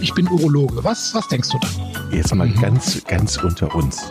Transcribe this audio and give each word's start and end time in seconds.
ich 0.00 0.14
bin 0.14 0.28
Urologe. 0.28 0.82
Was, 0.82 1.14
was 1.14 1.28
denkst 1.28 1.50
du 1.50 1.58
dann? 1.58 2.12
Jetzt 2.12 2.34
mal 2.34 2.48
mhm. 2.48 2.60
ganz, 2.60 3.04
ganz 3.04 3.36
unter 3.36 3.74
uns. 3.74 4.08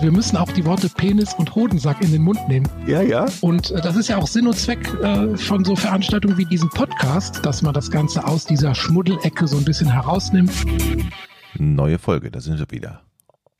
Wir 0.00 0.12
müssen 0.12 0.36
auch 0.36 0.50
die 0.52 0.64
Worte 0.64 0.88
Penis 0.88 1.34
und 1.34 1.54
Hodensack 1.54 2.00
in 2.02 2.12
den 2.12 2.22
Mund 2.22 2.38
nehmen. 2.48 2.68
Ja, 2.86 3.02
ja. 3.02 3.26
Und 3.40 3.70
äh, 3.70 3.80
das 3.80 3.96
ist 3.96 4.08
ja 4.08 4.16
auch 4.16 4.26
Sinn 4.26 4.46
und 4.46 4.56
Zweck 4.56 4.86
äh, 5.02 5.36
von 5.36 5.64
so 5.64 5.76
Veranstaltungen 5.76 6.38
wie 6.38 6.44
diesem 6.44 6.70
Podcast, 6.70 7.44
dass 7.44 7.62
man 7.62 7.74
das 7.74 7.90
Ganze 7.90 8.26
aus 8.26 8.44
dieser 8.46 8.74
Schmuddelecke 8.74 9.46
so 9.46 9.56
ein 9.56 9.64
bisschen 9.64 9.90
herausnimmt. 9.90 10.52
Neue 11.54 11.98
Folge, 11.98 12.30
da 12.30 12.40
sind 12.40 12.58
wir 12.58 12.70
wieder. 12.70 13.02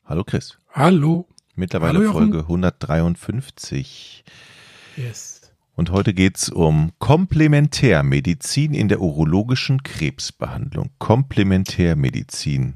Hallo 0.04 0.24
Chris. 0.24 0.58
Hallo. 0.72 1.26
Mittlerweile 1.54 1.98
Hallo, 1.98 2.12
Folge 2.12 2.38
153. 2.40 4.24
Yes. 4.96 5.39
Und 5.80 5.92
heute 5.92 6.12
geht's 6.12 6.50
um 6.50 6.92
Komplementärmedizin 6.98 8.74
in 8.74 8.88
der 8.88 9.00
urologischen 9.00 9.82
Krebsbehandlung. 9.82 10.90
Komplementärmedizin. 10.98 12.74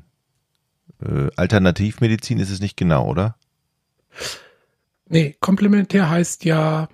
Äh, 1.02 1.28
Alternativmedizin 1.36 2.38
ist 2.38 2.48
es 2.48 2.60
nicht 2.60 2.78
genau, 2.78 3.06
oder? 3.06 3.36
Nee, 5.06 5.36
komplementär 5.38 6.08
heißt 6.08 6.46
ja 6.46 6.88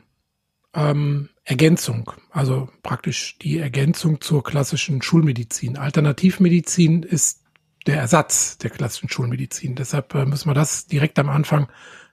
ähm, 0.74 1.28
Ergänzung, 1.44 2.10
also 2.32 2.68
praktisch 2.82 3.38
die 3.38 3.58
Ergänzung 3.58 4.20
zur 4.20 4.42
klassischen 4.42 5.02
Schulmedizin. 5.02 5.76
Alternativmedizin 5.76 7.04
ist 7.04 7.44
der 7.86 7.98
Ersatz 7.98 8.58
der 8.58 8.70
klassischen 8.70 9.10
Schulmedizin. 9.10 9.76
Deshalb 9.76 10.12
äh, 10.16 10.26
müssen 10.26 10.50
wir 10.50 10.54
das 10.54 10.88
direkt 10.88 11.20
am 11.20 11.28
Anfang 11.28 11.68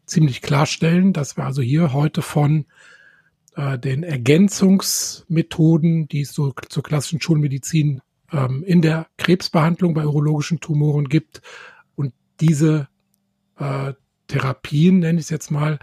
ziemlich 0.06 0.44
klarstellen, 0.44 1.14
dass 1.14 1.36
wir 1.36 1.46
also 1.46 1.64
hier 1.64 1.94
heute 1.94 2.22
von 2.22 2.68
äh, 3.58 3.78
den 3.78 4.04
Ergänzungsmethoden, 4.04 6.08
die 6.08 6.22
es 6.22 6.34
so 6.34 6.54
zur 6.70 6.84
klassischen 6.84 7.20
Schulmedizin 7.20 8.02
ähm, 8.32 8.64
in 8.64 8.82
der 8.82 9.08
Krebsbehandlung 9.18 9.94
bei 9.96 10.06
urologischen 10.06 10.60
Tumoren 10.60 11.10
gibt 11.10 11.42
und 11.96 12.14
diese 12.40 12.88
äh, 13.58 13.94
Therapien, 14.28 15.00
nenne 15.00 15.20
ich 15.20 15.26
es 15.26 15.32
jetzt 15.32 15.50
mal, 15.50 15.80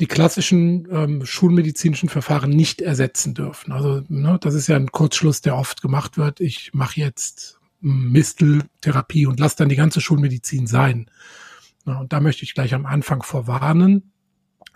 die 0.00 0.06
klassischen 0.06 0.86
ähm, 0.90 1.26
schulmedizinischen 1.26 2.08
Verfahren 2.08 2.50
nicht 2.50 2.80
ersetzen 2.80 3.34
dürfen. 3.34 3.72
Also 3.72 4.02
ne, 4.08 4.38
das 4.40 4.54
ist 4.54 4.68
ja 4.68 4.76
ein 4.76 4.92
Kurzschluss, 4.92 5.40
der 5.40 5.56
oft 5.56 5.82
gemacht 5.82 6.16
wird. 6.16 6.40
Ich 6.40 6.72
mache 6.74 7.00
jetzt 7.00 7.60
Misteltherapie 7.80 9.26
und 9.26 9.40
lasse 9.40 9.56
dann 9.56 9.68
die 9.68 9.76
ganze 9.76 10.00
Schulmedizin 10.00 10.66
sein. 10.66 11.10
Ja, 11.86 11.98
und 11.98 12.12
da 12.12 12.20
möchte 12.20 12.44
ich 12.44 12.54
gleich 12.54 12.74
am 12.74 12.86
Anfang 12.86 13.22
vorwarnen. 13.22 14.11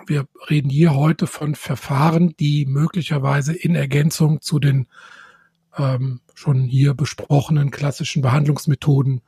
Wir 0.06 0.26
reden 0.48 0.70
hier 0.70 0.94
heute 0.94 1.26
von 1.26 1.54
Verfahren, 1.54 2.34
die 2.38 2.66
möglicherweise 2.66 3.54
in 3.54 3.74
Ergänzung 3.74 4.40
zu 4.40 4.58
den 4.58 4.86
ähm, 5.76 6.20
schon 6.34 6.64
hier 6.64 6.94
besprochenen 6.94 7.70
klassischen 7.70 8.22
Behandlungsmethoden 8.22 9.22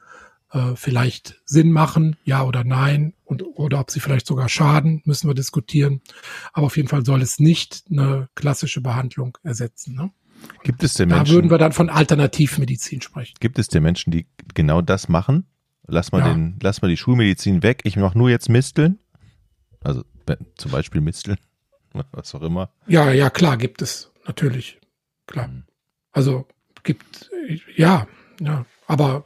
äh, 0.52 0.74
vielleicht 0.76 1.40
Sinn 1.44 1.72
machen, 1.72 2.16
ja 2.24 2.44
oder 2.44 2.64
nein, 2.64 3.14
und 3.24 3.42
oder 3.42 3.80
ob 3.80 3.90
sie 3.90 4.00
vielleicht 4.00 4.26
sogar 4.26 4.48
schaden, 4.48 5.02
müssen 5.04 5.28
wir 5.28 5.34
diskutieren. 5.34 6.00
Aber 6.52 6.66
auf 6.66 6.76
jeden 6.76 6.88
Fall 6.88 7.04
soll 7.04 7.22
es 7.22 7.38
nicht 7.38 7.84
eine 7.90 8.28
klassische 8.34 8.80
Behandlung 8.80 9.36
ersetzen. 9.42 9.94
Ne? 9.94 10.10
Gibt 10.62 10.82
es 10.82 10.94
denn 10.94 11.08
Menschen? 11.08 11.24
Da 11.26 11.32
würden 11.32 11.50
wir 11.50 11.58
dann 11.58 11.72
von 11.72 11.90
Alternativmedizin 11.90 13.02
sprechen. 13.02 13.34
Gibt 13.40 13.58
es 13.58 13.68
denn 13.68 13.82
Menschen, 13.82 14.10
die 14.10 14.26
genau 14.54 14.80
das 14.80 15.08
machen? 15.08 15.46
Lass 15.86 16.12
mal 16.12 16.20
ja. 16.20 16.32
den, 16.32 16.58
lass 16.62 16.82
mal 16.82 16.88
die 16.88 16.96
Schulmedizin 16.96 17.62
weg. 17.62 17.80
Ich 17.84 17.96
mache 17.96 18.16
nur 18.16 18.30
jetzt 18.30 18.48
Misteln. 18.48 18.98
Also 19.82 20.04
zum 20.56 20.70
Beispiel 20.70 21.00
Misteln, 21.00 21.38
was 22.12 22.34
auch 22.34 22.42
immer. 22.42 22.70
Ja, 22.86 23.12
ja, 23.12 23.30
klar, 23.30 23.56
gibt 23.56 23.82
es, 23.82 24.12
natürlich. 24.26 24.78
Klar. 25.26 25.48
Mhm. 25.48 25.64
Also 26.12 26.46
gibt, 26.82 27.30
ja, 27.76 28.06
ja, 28.40 28.64
aber 28.86 29.24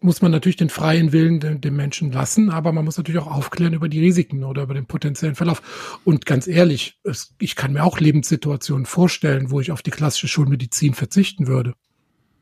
muss 0.00 0.20
man 0.20 0.32
natürlich 0.32 0.56
den 0.56 0.68
freien 0.68 1.12
Willen 1.12 1.40
dem, 1.40 1.60
dem, 1.60 1.76
Menschen 1.76 2.10
lassen, 2.10 2.50
aber 2.50 2.72
man 2.72 2.84
muss 2.84 2.96
natürlich 2.96 3.20
auch 3.20 3.30
aufklären 3.30 3.74
über 3.74 3.88
die 3.88 4.00
Risiken 4.00 4.44
oder 4.44 4.62
über 4.62 4.74
den 4.74 4.86
potenziellen 4.86 5.34
Verlauf. 5.34 6.00
Und 6.04 6.26
ganz 6.26 6.48
ehrlich, 6.48 6.98
es, 7.04 7.34
ich 7.38 7.54
kann 7.54 7.72
mir 7.72 7.84
auch 7.84 8.00
Lebenssituationen 8.00 8.86
vorstellen, 8.86 9.50
wo 9.50 9.60
ich 9.60 9.70
auf 9.70 9.82
die 9.82 9.90
klassische 9.90 10.28
Schulmedizin 10.28 10.94
verzichten 10.94 11.46
würde. 11.46 11.74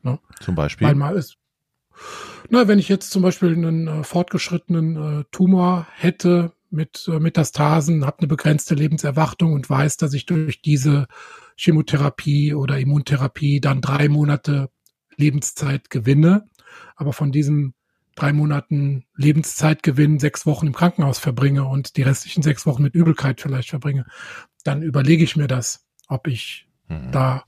Ne? 0.03 0.19
Zum 0.39 0.55
Beispiel? 0.55 0.87
Weil 0.87 0.95
mal 0.95 1.15
ist, 1.15 1.37
na, 2.49 2.67
wenn 2.67 2.79
ich 2.79 2.89
jetzt 2.89 3.11
zum 3.11 3.21
Beispiel 3.21 3.53
einen 3.53 3.87
äh, 3.87 4.03
fortgeschrittenen 4.03 5.21
äh, 5.21 5.23
Tumor 5.31 5.87
hätte, 5.95 6.53
mit 6.71 7.07
äh, 7.07 7.19
Metastasen, 7.19 8.05
habe 8.05 8.19
eine 8.19 8.27
begrenzte 8.27 8.75
Lebenserwartung 8.75 9.53
und 9.53 9.69
weiß, 9.69 9.97
dass 9.97 10.13
ich 10.13 10.25
durch 10.25 10.61
diese 10.61 11.07
Chemotherapie 11.57 12.53
oder 12.53 12.79
Immuntherapie 12.79 13.59
dann 13.59 13.81
drei 13.81 14.09
Monate 14.09 14.69
Lebenszeit 15.15 15.89
gewinne. 15.89 16.49
Aber 16.95 17.13
von 17.13 17.31
diesem 17.31 17.73
drei 18.15 18.33
Monaten 18.33 19.05
Lebenszeitgewinn 19.15 20.19
sechs 20.19 20.45
Wochen 20.45 20.67
im 20.67 20.73
Krankenhaus 20.73 21.19
verbringe 21.19 21.65
und 21.65 21.97
die 21.97 22.01
restlichen 22.01 22.43
sechs 22.43 22.65
Wochen 22.65 22.83
mit 22.83 22.95
Übelkeit 22.95 23.41
vielleicht 23.41 23.69
verbringe, 23.69 24.05
dann 24.63 24.81
überlege 24.81 25.23
ich 25.23 25.35
mir 25.35 25.47
das, 25.47 25.85
ob 26.07 26.27
ich 26.27 26.67
mhm. 26.87 27.11
da 27.11 27.43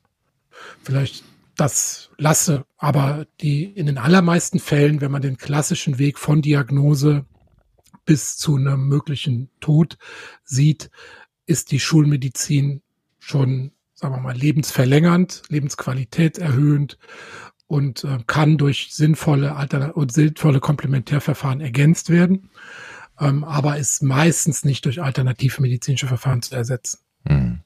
vielleicht 0.84 1.24
das 1.56 2.10
lasse. 2.18 2.66
Aber 2.78 3.26
die 3.42 3.66
in 3.66 3.86
den 3.86 3.98
allermeisten 3.98 4.60
Fällen, 4.60 5.02
wenn 5.02 5.12
man 5.12 5.22
den 5.22 5.38
klassischen 5.38 6.00
Weg 6.00 6.18
von 6.18 6.42
Diagnose 6.42 7.26
bis 8.06 8.38
zu 8.38 8.56
einem 8.56 8.88
möglichen 8.88 9.50
Tod 9.60 9.98
sieht, 10.44 10.90
ist 11.46 11.72
die 11.72 11.80
Schulmedizin 11.80 12.82
schon, 13.20 13.72
sagen 13.94 14.16
wir 14.16 14.22
mal, 14.22 14.36
lebensverlängernd, 14.36 15.44
Lebensqualität 15.50 16.38
erhöhend 16.38 16.98
und 17.68 18.04
äh, 18.04 18.20
kann 18.28 18.58
durch 18.58 18.90
sinnvolle 18.92 19.56
Alter 19.56 19.96
und 19.96 20.12
sinnvolle 20.12 20.60
Komplementärverfahren 20.60 21.62
ergänzt 21.62 22.10
werden, 22.10 22.50
ähm, 23.20 23.44
aber 23.44 23.78
ist 23.78 24.04
meistens 24.04 24.64
nicht 24.64 24.86
durch 24.86 25.02
alternative 25.02 25.62
medizinische 25.62 26.08
Verfahren 26.08 26.42
zu 26.42 26.56
ersetzen. 26.56 27.00
Hm. 27.28 27.62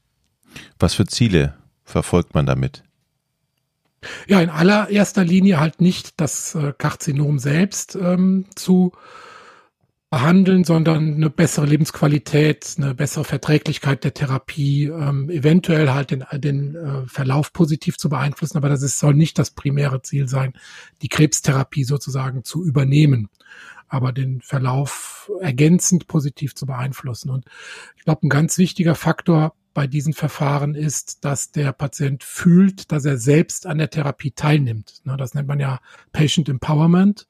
Was 0.79 0.93
für 0.93 1.05
Ziele 1.05 1.55
verfolgt 1.83 2.33
man 2.33 2.45
damit? 2.45 2.83
Ja, 4.27 4.41
in 4.41 4.49
allererster 4.49 5.23
Linie 5.23 5.59
halt 5.59 5.81
nicht 5.81 6.19
das 6.21 6.55
äh, 6.55 6.73
Karzinom 6.77 7.39
selbst 7.39 7.95
ähm, 7.95 8.45
zu 8.55 8.91
behandeln, 10.09 10.63
sondern 10.63 11.15
eine 11.15 11.29
bessere 11.29 11.65
Lebensqualität, 11.65 12.75
eine 12.77 12.95
bessere 12.95 13.25
Verträglichkeit 13.25 14.05
der 14.05 14.13
Therapie, 14.13 14.85
ähm, 14.85 15.29
eventuell 15.29 15.89
halt 15.89 16.11
den, 16.11 16.23
den 16.33 16.75
äh, 16.75 17.05
Verlauf 17.07 17.51
positiv 17.51 17.97
zu 17.97 18.07
beeinflussen, 18.07 18.57
aber 18.57 18.69
das 18.69 18.83
ist, 18.83 18.99
soll 18.99 19.13
nicht 19.13 19.37
das 19.37 19.51
primäre 19.51 20.01
Ziel 20.01 20.29
sein, 20.29 20.53
die 21.01 21.09
Krebstherapie 21.09 21.83
sozusagen 21.83 22.45
zu 22.45 22.63
übernehmen, 22.63 23.29
aber 23.89 24.13
den 24.13 24.41
Verlauf 24.41 25.29
ergänzend 25.41 26.07
positiv 26.07 26.55
zu 26.55 26.65
beeinflussen. 26.65 27.29
Und 27.29 27.45
ich 27.97 28.05
glaube, 28.05 28.25
ein 28.25 28.29
ganz 28.29 28.57
wichtiger 28.57 28.95
Faktor 28.95 29.55
bei 29.73 29.87
diesen 29.87 30.13
Verfahren 30.13 30.73
ist, 30.73 31.25
dass 31.25 31.51
der 31.51 31.73
Patient 31.73 32.23
fühlt, 32.23 32.91
dass 32.91 33.05
er 33.05 33.17
selbst 33.17 33.67
an 33.67 33.77
der 33.77 33.89
Therapie 33.89 34.31
teilnimmt. 34.31 35.01
Das 35.03 35.33
nennt 35.33 35.47
man 35.47 35.59
ja 35.59 35.79
Patient 36.13 36.49
Empowerment. 36.49 37.27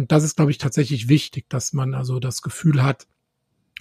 Und 0.00 0.12
das 0.12 0.24
ist, 0.24 0.36
glaube 0.36 0.50
ich, 0.50 0.56
tatsächlich 0.56 1.10
wichtig, 1.10 1.50
dass 1.50 1.74
man 1.74 1.92
also 1.92 2.20
das 2.20 2.40
Gefühl 2.40 2.82
hat, 2.82 3.06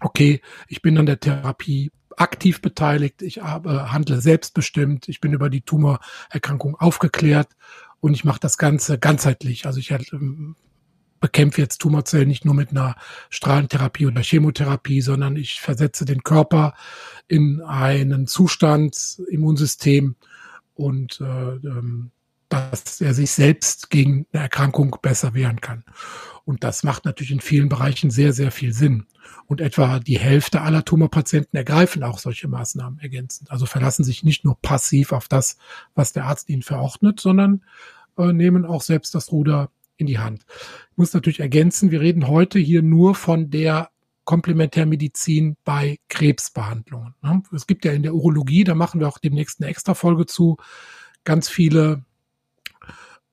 okay, 0.02 0.42
ich 0.68 0.82
bin 0.82 0.98
an 0.98 1.06
der 1.06 1.22
Therapie 1.22 1.92
aktiv 2.18 2.62
beteiligt, 2.62 3.22
ich 3.22 3.38
äh, 3.38 3.42
handle 3.42 4.20
selbstbestimmt, 4.20 5.08
ich 5.08 5.22
bin 5.22 5.32
über 5.32 5.50
die 5.50 5.62
Tumorerkrankung 5.62 6.76
aufgeklärt 6.76 7.48
und 8.02 8.14
ich 8.14 8.26
mache 8.26 8.42
das 8.42 8.58
Ganze 8.58 9.00
ganzheitlich. 9.00 9.66
Also 9.66 9.80
ich 9.80 9.92
ähm, 9.92 10.58
bekämpfe 11.22 11.62
jetzt 11.62 11.78
Tumorzellen 11.78 12.28
nicht 12.28 12.44
nur 12.44 12.54
mit 12.54 12.72
einer 12.72 12.98
Strahlentherapie 13.30 14.08
oder 14.08 14.22
Chemotherapie, 14.22 15.00
sondern 15.00 15.38
ich 15.38 15.62
versetze 15.62 16.04
den 16.04 16.24
Körper 16.24 16.74
in 17.30 17.62
einen 17.62 18.28
Zustand, 18.28 19.22
Immunsystem 19.30 20.18
und 20.74 21.22
äh, 21.22 21.24
ähm, 21.24 22.12
dass 22.50 23.00
er 23.00 23.14
sich 23.14 23.32
selbst 23.32 23.90
gegen 23.90 24.26
eine 24.34 24.44
Erkrankung 24.44 24.98
besser 25.02 25.34
wehren 25.34 25.62
kann. 25.62 25.84
Und 26.46 26.64
das 26.64 26.84
macht 26.84 27.06
natürlich 27.06 27.32
in 27.32 27.42
vielen 27.42 27.70
Bereichen 27.70 28.10
sehr, 28.10 28.34
sehr 28.34 28.52
viel 28.52 28.74
Sinn. 28.74 29.06
Und 29.46 29.62
etwa 29.62 30.00
die 30.00 30.18
Hälfte 30.18 30.62
aller 30.62 30.84
Tumorpatienten 30.84 31.56
ergreifen 31.56 32.04
auch 32.04 32.18
solche 32.18 32.48
Maßnahmen 32.48 33.00
ergänzend. 33.00 33.52
Also 33.52 33.68
verlassen 33.68 34.04
sich 34.04 34.24
nicht 34.24 34.46
nur 34.46 34.60
passiv 34.60 35.12
auf 35.12 35.28
das, 35.28 35.58
was 35.94 36.12
der 36.12 36.26
Arzt 36.26 36.50
ihnen 36.50 36.64
verordnet, 36.64 37.20
sondern 37.20 37.64
äh, 38.18 38.34
nehmen 38.34 38.66
auch 38.66 38.82
selbst 38.82 39.14
das 39.14 39.32
Ruder 39.32 39.70
in 39.98 40.08
die 40.08 40.18
Hand. 40.18 40.46
Ich 40.92 40.98
muss 40.98 41.14
natürlich 41.14 41.40
ergänzen, 41.40 41.92
wir 41.92 42.02
reden 42.02 42.28
heute 42.28 42.58
hier 42.58 42.82
nur 42.82 43.14
von 43.14 43.52
der 43.52 43.92
Komplementärmedizin 44.26 45.58
bei 45.64 45.98
Krebsbehandlungen. 46.08 47.16
Ne? 47.22 47.44
Es 47.54 47.68
gibt 47.68 47.86
ja 47.86 47.92
in 47.92 48.04
der 48.04 48.14
Urologie, 48.14 48.64
da 48.64 48.76
machen 48.76 49.00
wir 49.00 49.08
auch 49.08 49.18
demnächst 49.18 49.60
eine 49.60 49.70
extra 49.70 49.94
Folge 49.94 50.26
zu, 50.26 50.58
ganz 51.24 51.50
viele 51.50 52.06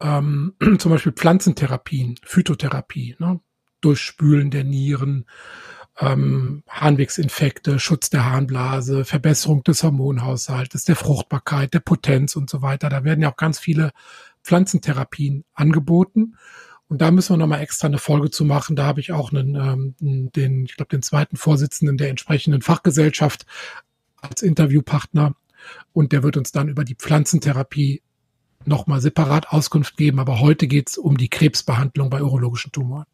ähm, 0.00 0.54
zum 0.78 0.90
Beispiel 0.90 1.12
Pflanzentherapien, 1.12 2.16
Phytotherapie, 2.22 3.16
ne? 3.18 3.40
Durchspülen 3.82 4.50
der 4.50 4.64
Nieren, 4.64 5.26
ähm, 5.98 6.62
Harnwegsinfekte, 6.68 7.78
Schutz 7.78 8.10
der 8.10 8.24
Harnblase, 8.24 9.04
Verbesserung 9.04 9.62
des 9.64 9.82
Hormonhaushaltes, 9.82 10.84
der 10.84 10.96
Fruchtbarkeit, 10.96 11.74
der 11.74 11.80
Potenz 11.80 12.36
und 12.36 12.50
so 12.50 12.62
weiter. 12.62 12.88
Da 12.88 13.04
werden 13.04 13.22
ja 13.22 13.30
auch 13.30 13.36
ganz 13.36 13.58
viele 13.58 13.92
Pflanzentherapien 14.42 15.44
angeboten. 15.54 16.36
Und 16.88 17.02
da 17.02 17.10
müssen 17.10 17.34
wir 17.34 17.38
nochmal 17.38 17.62
extra 17.62 17.88
eine 17.88 17.98
Folge 17.98 18.30
zu 18.30 18.44
machen. 18.44 18.76
Da 18.76 18.84
habe 18.84 19.00
ich 19.00 19.12
auch 19.12 19.32
einen, 19.32 19.54
ähm, 19.56 19.94
den, 20.00 20.66
ich 20.66 20.76
glaube, 20.76 20.90
den 20.90 21.02
zweiten 21.02 21.36
Vorsitzenden 21.36 21.96
der 21.96 22.10
entsprechenden 22.10 22.62
Fachgesellschaft 22.62 23.44
als 24.16 24.42
Interviewpartner. 24.42 25.34
Und 25.92 26.12
der 26.12 26.22
wird 26.22 26.36
uns 26.36 26.52
dann 26.52 26.68
über 26.68 26.84
die 26.84 26.94
Pflanzentherapie 26.94 28.02
nochmal 28.66 29.00
separat 29.00 29.48
Auskunft 29.50 29.96
geben. 29.96 30.18
Aber 30.18 30.40
heute 30.40 30.66
geht's 30.66 30.98
um 30.98 31.16
die 31.16 31.28
Krebsbehandlung 31.28 32.10
bei 32.10 32.22
urologischen 32.22 32.72
Tumoren. 32.72 33.06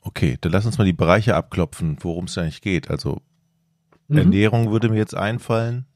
Okay, 0.00 0.38
dann 0.40 0.52
lass 0.52 0.66
uns 0.66 0.78
mal 0.78 0.84
die 0.84 0.92
Bereiche 0.92 1.34
abklopfen, 1.34 1.96
worum 2.00 2.26
es 2.26 2.38
eigentlich 2.38 2.60
geht. 2.60 2.90
Also 2.90 3.22
mhm. 4.08 4.18
Ernährung 4.18 4.70
würde 4.70 4.88
mir 4.88 4.98
jetzt 4.98 5.16
einfallen. 5.16 5.86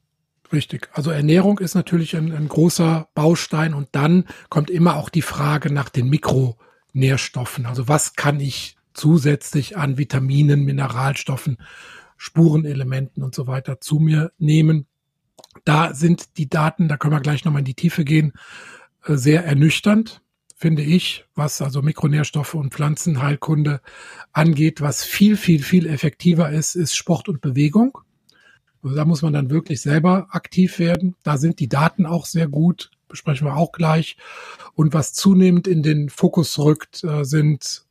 Richtig. 0.52 0.88
Also 0.92 1.10
Ernährung 1.10 1.60
ist 1.60 1.74
natürlich 1.74 2.16
ein, 2.16 2.32
ein, 2.32 2.48
großer 2.48 3.08
Baustein 3.14 3.72
und 3.72 3.88
dann 3.92 4.24
kommt 4.48 4.68
immer 4.68 4.96
auch 4.96 5.08
die 5.08 5.22
Frage 5.22 5.72
nach 5.72 5.88
den 5.90 6.08
Mikronährstoffen. 6.08 7.66
Also 7.66 7.86
was 7.86 8.14
kann 8.14 8.40
ich 8.40 8.76
zusätzlich 8.92 9.76
an 9.76 9.96
Vitaminen, 9.96 10.64
Mineralstoffen, 10.64 11.58
Spurenelementen 12.16 13.22
und 13.22 13.34
so 13.34 13.46
weiter 13.46 13.80
zu 13.80 14.00
mir 14.00 14.32
nehmen? 14.38 14.86
Da 15.64 15.94
sind 15.94 16.36
die 16.38 16.48
Daten, 16.48 16.88
da 16.88 16.96
können 16.96 17.14
wir 17.14 17.20
gleich 17.20 17.44
nochmal 17.44 17.60
in 17.60 17.66
die 17.66 17.74
Tiefe 17.74 18.04
gehen, 18.04 18.32
äh, 19.04 19.16
sehr 19.16 19.44
ernüchternd 19.44 20.22
finde 20.60 20.82
ich, 20.82 21.24
was 21.34 21.62
also 21.62 21.80
Mikronährstoffe 21.80 22.52
und 22.52 22.74
Pflanzenheilkunde 22.74 23.80
angeht, 24.32 24.82
was 24.82 25.02
viel, 25.02 25.38
viel, 25.38 25.62
viel 25.62 25.86
effektiver 25.86 26.50
ist, 26.50 26.74
ist 26.74 26.94
Sport 26.94 27.30
und 27.30 27.40
Bewegung. 27.40 27.96
Also 28.82 28.94
da 28.94 29.06
muss 29.06 29.22
man 29.22 29.32
dann 29.32 29.48
wirklich 29.48 29.80
selber 29.80 30.26
aktiv 30.30 30.78
werden. 30.78 31.16
Da 31.22 31.38
sind 31.38 31.60
die 31.60 31.68
Daten 31.68 32.04
auch 32.04 32.26
sehr 32.26 32.46
gut, 32.46 32.90
besprechen 33.08 33.46
wir 33.46 33.56
auch 33.56 33.72
gleich. 33.72 34.18
Und 34.74 34.92
was 34.92 35.14
zunehmend 35.14 35.66
in 35.66 35.82
den 35.82 36.10
Fokus 36.10 36.58
rückt, 36.58 37.04
äh, 37.04 37.24
sind 37.24 37.86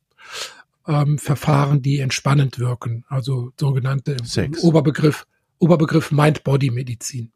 ähm, 0.86 1.18
Verfahren, 1.18 1.82
die 1.82 1.98
entspannend 1.98 2.60
wirken. 2.60 3.04
Also 3.08 3.52
sogenannte 3.58 4.16
Sex. 4.22 4.62
Oberbegriff, 4.62 5.26
Oberbegriff 5.58 6.12
Mind-Body-Medizin. 6.12 7.32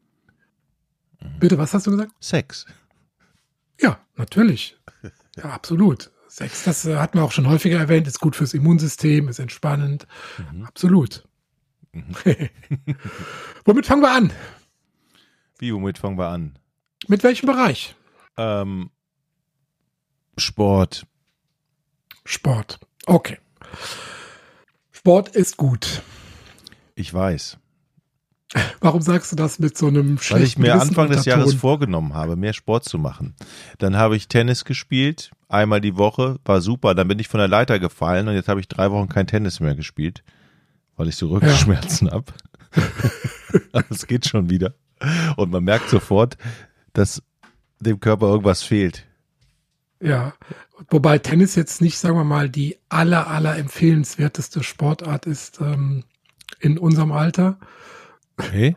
Mhm. 1.21 1.39
Bitte, 1.39 1.59
was 1.59 1.75
hast 1.75 1.87
du 1.87 1.91
gesagt? 1.93 2.13
Sex. 2.21 2.67
Ja, 3.81 3.99
natürlich. 4.17 4.77
Ja, 5.37 5.47
absolut. 5.47 6.13
Sex, 6.29 6.63
das 6.63 6.85
äh, 6.85 6.97
hat 6.97 7.17
man 7.17 7.25
auch 7.25 7.33
schon 7.33 7.49
häufiger 7.49 7.77
erwähnt, 7.77 8.07
ist 8.07 8.21
gut 8.21 8.37
fürs 8.37 8.55
Immunsystem, 8.55 9.27
ist 9.27 9.41
entspannend. 9.41 10.07
Mhm. 10.53 10.65
Absolut. 10.65 11.27
Mhm. 11.93 12.15
womit 13.65 13.87
fangen 13.87 14.03
wir 14.03 14.13
an? 14.13 14.33
Wie, 15.59 15.75
womit 15.75 15.99
fangen 15.99 16.19
wir 16.19 16.29
an? 16.29 16.57
Mit 17.09 17.25
welchem 17.25 17.47
Bereich? 17.47 17.97
Ähm, 18.37 18.91
Sport. 20.39 21.05
Sport. 22.25 22.79
Okay. 23.07 23.39
Sport 24.93 25.29
ist 25.35 25.57
gut. 25.57 26.03
Ich 26.95 27.13
weiß. 27.13 27.59
Warum 28.81 29.03
sagst 29.03 29.33
du 29.33 29.37
das 29.37 29.59
mit 29.59 29.77
so 29.77 29.89
einem 29.89 30.19
schlechten 30.19 30.35
Weil 30.35 30.43
ich 30.45 30.59
mir 30.59 30.81
Anfang 30.81 31.11
des 31.11 31.25
Jahres 31.25 31.55
vorgenommen 31.55 32.15
habe, 32.15 32.37
mehr 32.37 32.53
Sport 32.53 32.85
zu 32.85 32.99
machen. 32.99 33.35
Dann 33.79 33.97
habe 33.97 34.17
ich 34.17 34.29
Tennis 34.29 34.65
gespielt, 34.65 35.33
einmal 35.49 35.81
die 35.81 35.97
Woche, 35.97 36.39
war 36.45 36.61
super. 36.61 36.95
Dann 36.95 37.09
bin 37.09 37.19
ich 37.19 37.29
von 37.29 37.39
der 37.39 37.49
Leiter 37.49 37.79
gefallen 37.79 38.29
und 38.29 38.35
jetzt 38.35 38.49
habe 38.49 38.61
ich 38.61 38.69
drei 38.69 38.91
Wochen 38.91 39.09
kein 39.09 39.27
Tennis 39.27 39.61
mehr 39.61 39.75
gespielt, 39.75 40.23
weil 40.97 41.09
ich 41.09 41.17
so 41.17 41.29
Rückenschmerzen 41.29 42.09
ja. 42.09 42.15
habe. 42.15 42.33
es 43.91 44.07
geht 44.07 44.27
schon 44.27 44.51
wieder. 44.51 44.75
Und 45.37 45.51
man 45.51 45.65
merkt 45.65 45.91
sofort, 45.91 46.37
dass 46.93 47.23
dem 47.81 48.01
Körper 48.01 48.27
irgendwas 48.29 48.63
fehlt. 48.63 49.05
Ja, 50.01 50.35
wobei 50.91 51.19
Tennis 51.19 51.55
jetzt 51.55 51.81
nicht, 51.81 51.99
sagen 51.99 52.17
wir 52.17 52.25
mal, 52.25 52.49
die 52.49 52.77
aller, 52.89 53.29
aller 53.29 53.57
empfehlenswerteste 53.57 54.63
Sportart 54.63 55.27
ist 55.27 55.61
ähm, 55.61 56.05
in 56.61 56.79
unserem 56.79 57.13
Alter. 57.13 57.59
Okay. 58.37 58.77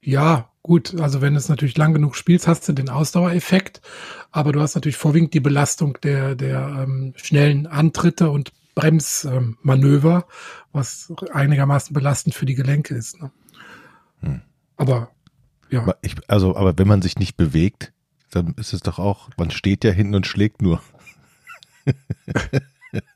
Ja, 0.00 0.50
gut. 0.62 1.00
Also 1.00 1.20
wenn 1.20 1.34
du 1.34 1.38
es 1.38 1.48
natürlich 1.48 1.76
lang 1.76 1.94
genug 1.94 2.16
spielst, 2.16 2.46
hast 2.46 2.68
du 2.68 2.72
den 2.72 2.88
Ausdauereffekt. 2.88 3.80
Aber 4.30 4.52
du 4.52 4.60
hast 4.60 4.74
natürlich 4.74 4.96
vorwiegend 4.96 5.34
die 5.34 5.40
Belastung 5.40 5.98
der, 6.02 6.34
der 6.34 6.84
ähm, 6.84 7.14
schnellen 7.16 7.66
Antritte 7.66 8.30
und 8.30 8.52
Bremsmanöver, 8.74 10.16
ähm, 10.16 10.34
was 10.72 11.12
einigermaßen 11.32 11.94
belastend 11.94 12.34
für 12.34 12.46
die 12.46 12.54
Gelenke 12.54 12.94
ist. 12.94 13.20
Ne? 13.20 13.30
Hm. 14.20 14.42
Aber 14.76 15.10
ja. 15.70 15.94
Ich, 16.02 16.16
also, 16.28 16.56
aber 16.56 16.76
wenn 16.78 16.88
man 16.88 17.02
sich 17.02 17.18
nicht 17.18 17.36
bewegt, 17.36 17.92
dann 18.30 18.54
ist 18.56 18.72
es 18.72 18.80
doch 18.80 18.98
auch, 18.98 19.30
man 19.36 19.50
steht 19.50 19.84
ja 19.84 19.90
hinten 19.90 20.14
und 20.14 20.26
schlägt 20.26 20.60
nur. 20.60 20.82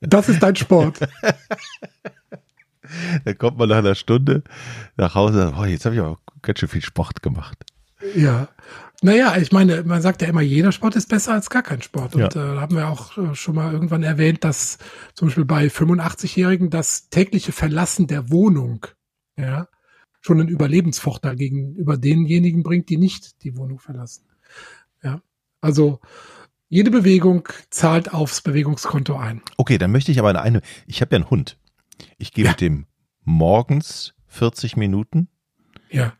Das 0.00 0.29
ist 0.29 0.43
dein 0.43 0.56
Sport. 0.56 1.00
Dann 3.25 3.38
kommt 3.38 3.58
man 3.58 3.69
nach 3.69 3.79
einer 3.79 3.94
Stunde 3.94 4.43
nach 4.96 5.14
Hause 5.14 5.49
und 5.49 5.56
sagt, 5.56 5.69
jetzt 5.70 5.85
habe 5.85 5.94
ich 5.94 6.00
aber 6.00 6.19
ganz 6.43 6.58
schön 6.58 6.69
viel 6.69 6.82
Sport 6.82 7.23
gemacht. 7.23 7.64
Ja. 8.14 8.49
Naja, 9.00 9.37
ich 9.37 9.52
meine, 9.52 9.85
man 9.85 10.02
sagt 10.02 10.23
ja 10.23 10.29
immer, 10.29 10.40
jeder 10.40 10.73
Sport 10.73 10.96
ist 10.96 11.08
besser 11.08 11.32
als 11.32 11.50
gar 11.50 11.62
kein 11.62 11.82
Sport. 11.82 12.17
Und 12.17 12.35
ja. 12.35 12.55
äh, 12.55 12.58
haben 12.58 12.76
wir 12.76 12.88
auch 12.88 13.17
äh, 13.17 13.35
schon 13.35 13.55
mal 13.55 13.73
irgendwann 13.73 14.02
erwähnt, 14.02 14.43
dass 14.43 14.79
zum 15.14 15.29
Beispiel 15.29 15.44
bei 15.44 15.67
85-Jährigen 15.67 16.70
das 16.70 17.08
tägliche 17.08 17.52
Verlassen 17.52 18.08
der 18.08 18.31
Wohnung, 18.31 18.87
ja, 19.37 19.69
schon 20.20 20.40
einen 20.40 20.49
Überlebensvorteil 20.49 21.37
gegenüber 21.37 21.96
denjenigen 21.96 22.64
bringt, 22.64 22.88
die 22.88 22.96
nicht 22.96 23.43
die 23.44 23.56
Wohnung 23.56 23.79
verlassen. 23.79 24.25
Ja. 25.02 25.23
Also, 25.61 26.00
jede 26.69 26.90
Bewegung 26.90 27.49
zahlt 27.70 28.12
aufs 28.12 28.40
Bewegungskonto 28.40 29.17
ein. 29.17 29.43
Okay, 29.56 29.79
dann 29.79 29.93
möchte 29.93 30.11
ich 30.11 30.19
aber 30.19 30.40
eine, 30.40 30.61
ich 30.87 31.00
habe 31.00 31.14
ja 31.14 31.20
einen 31.20 31.31
Hund. 31.31 31.56
Ich 32.17 32.33
gehe 32.33 32.45
ja. 32.45 32.50
mit 32.50 32.61
dem 32.61 32.87
morgens 33.25 34.15
40 34.27 34.77
Minuten. 34.77 35.29
Ja. 35.91 36.15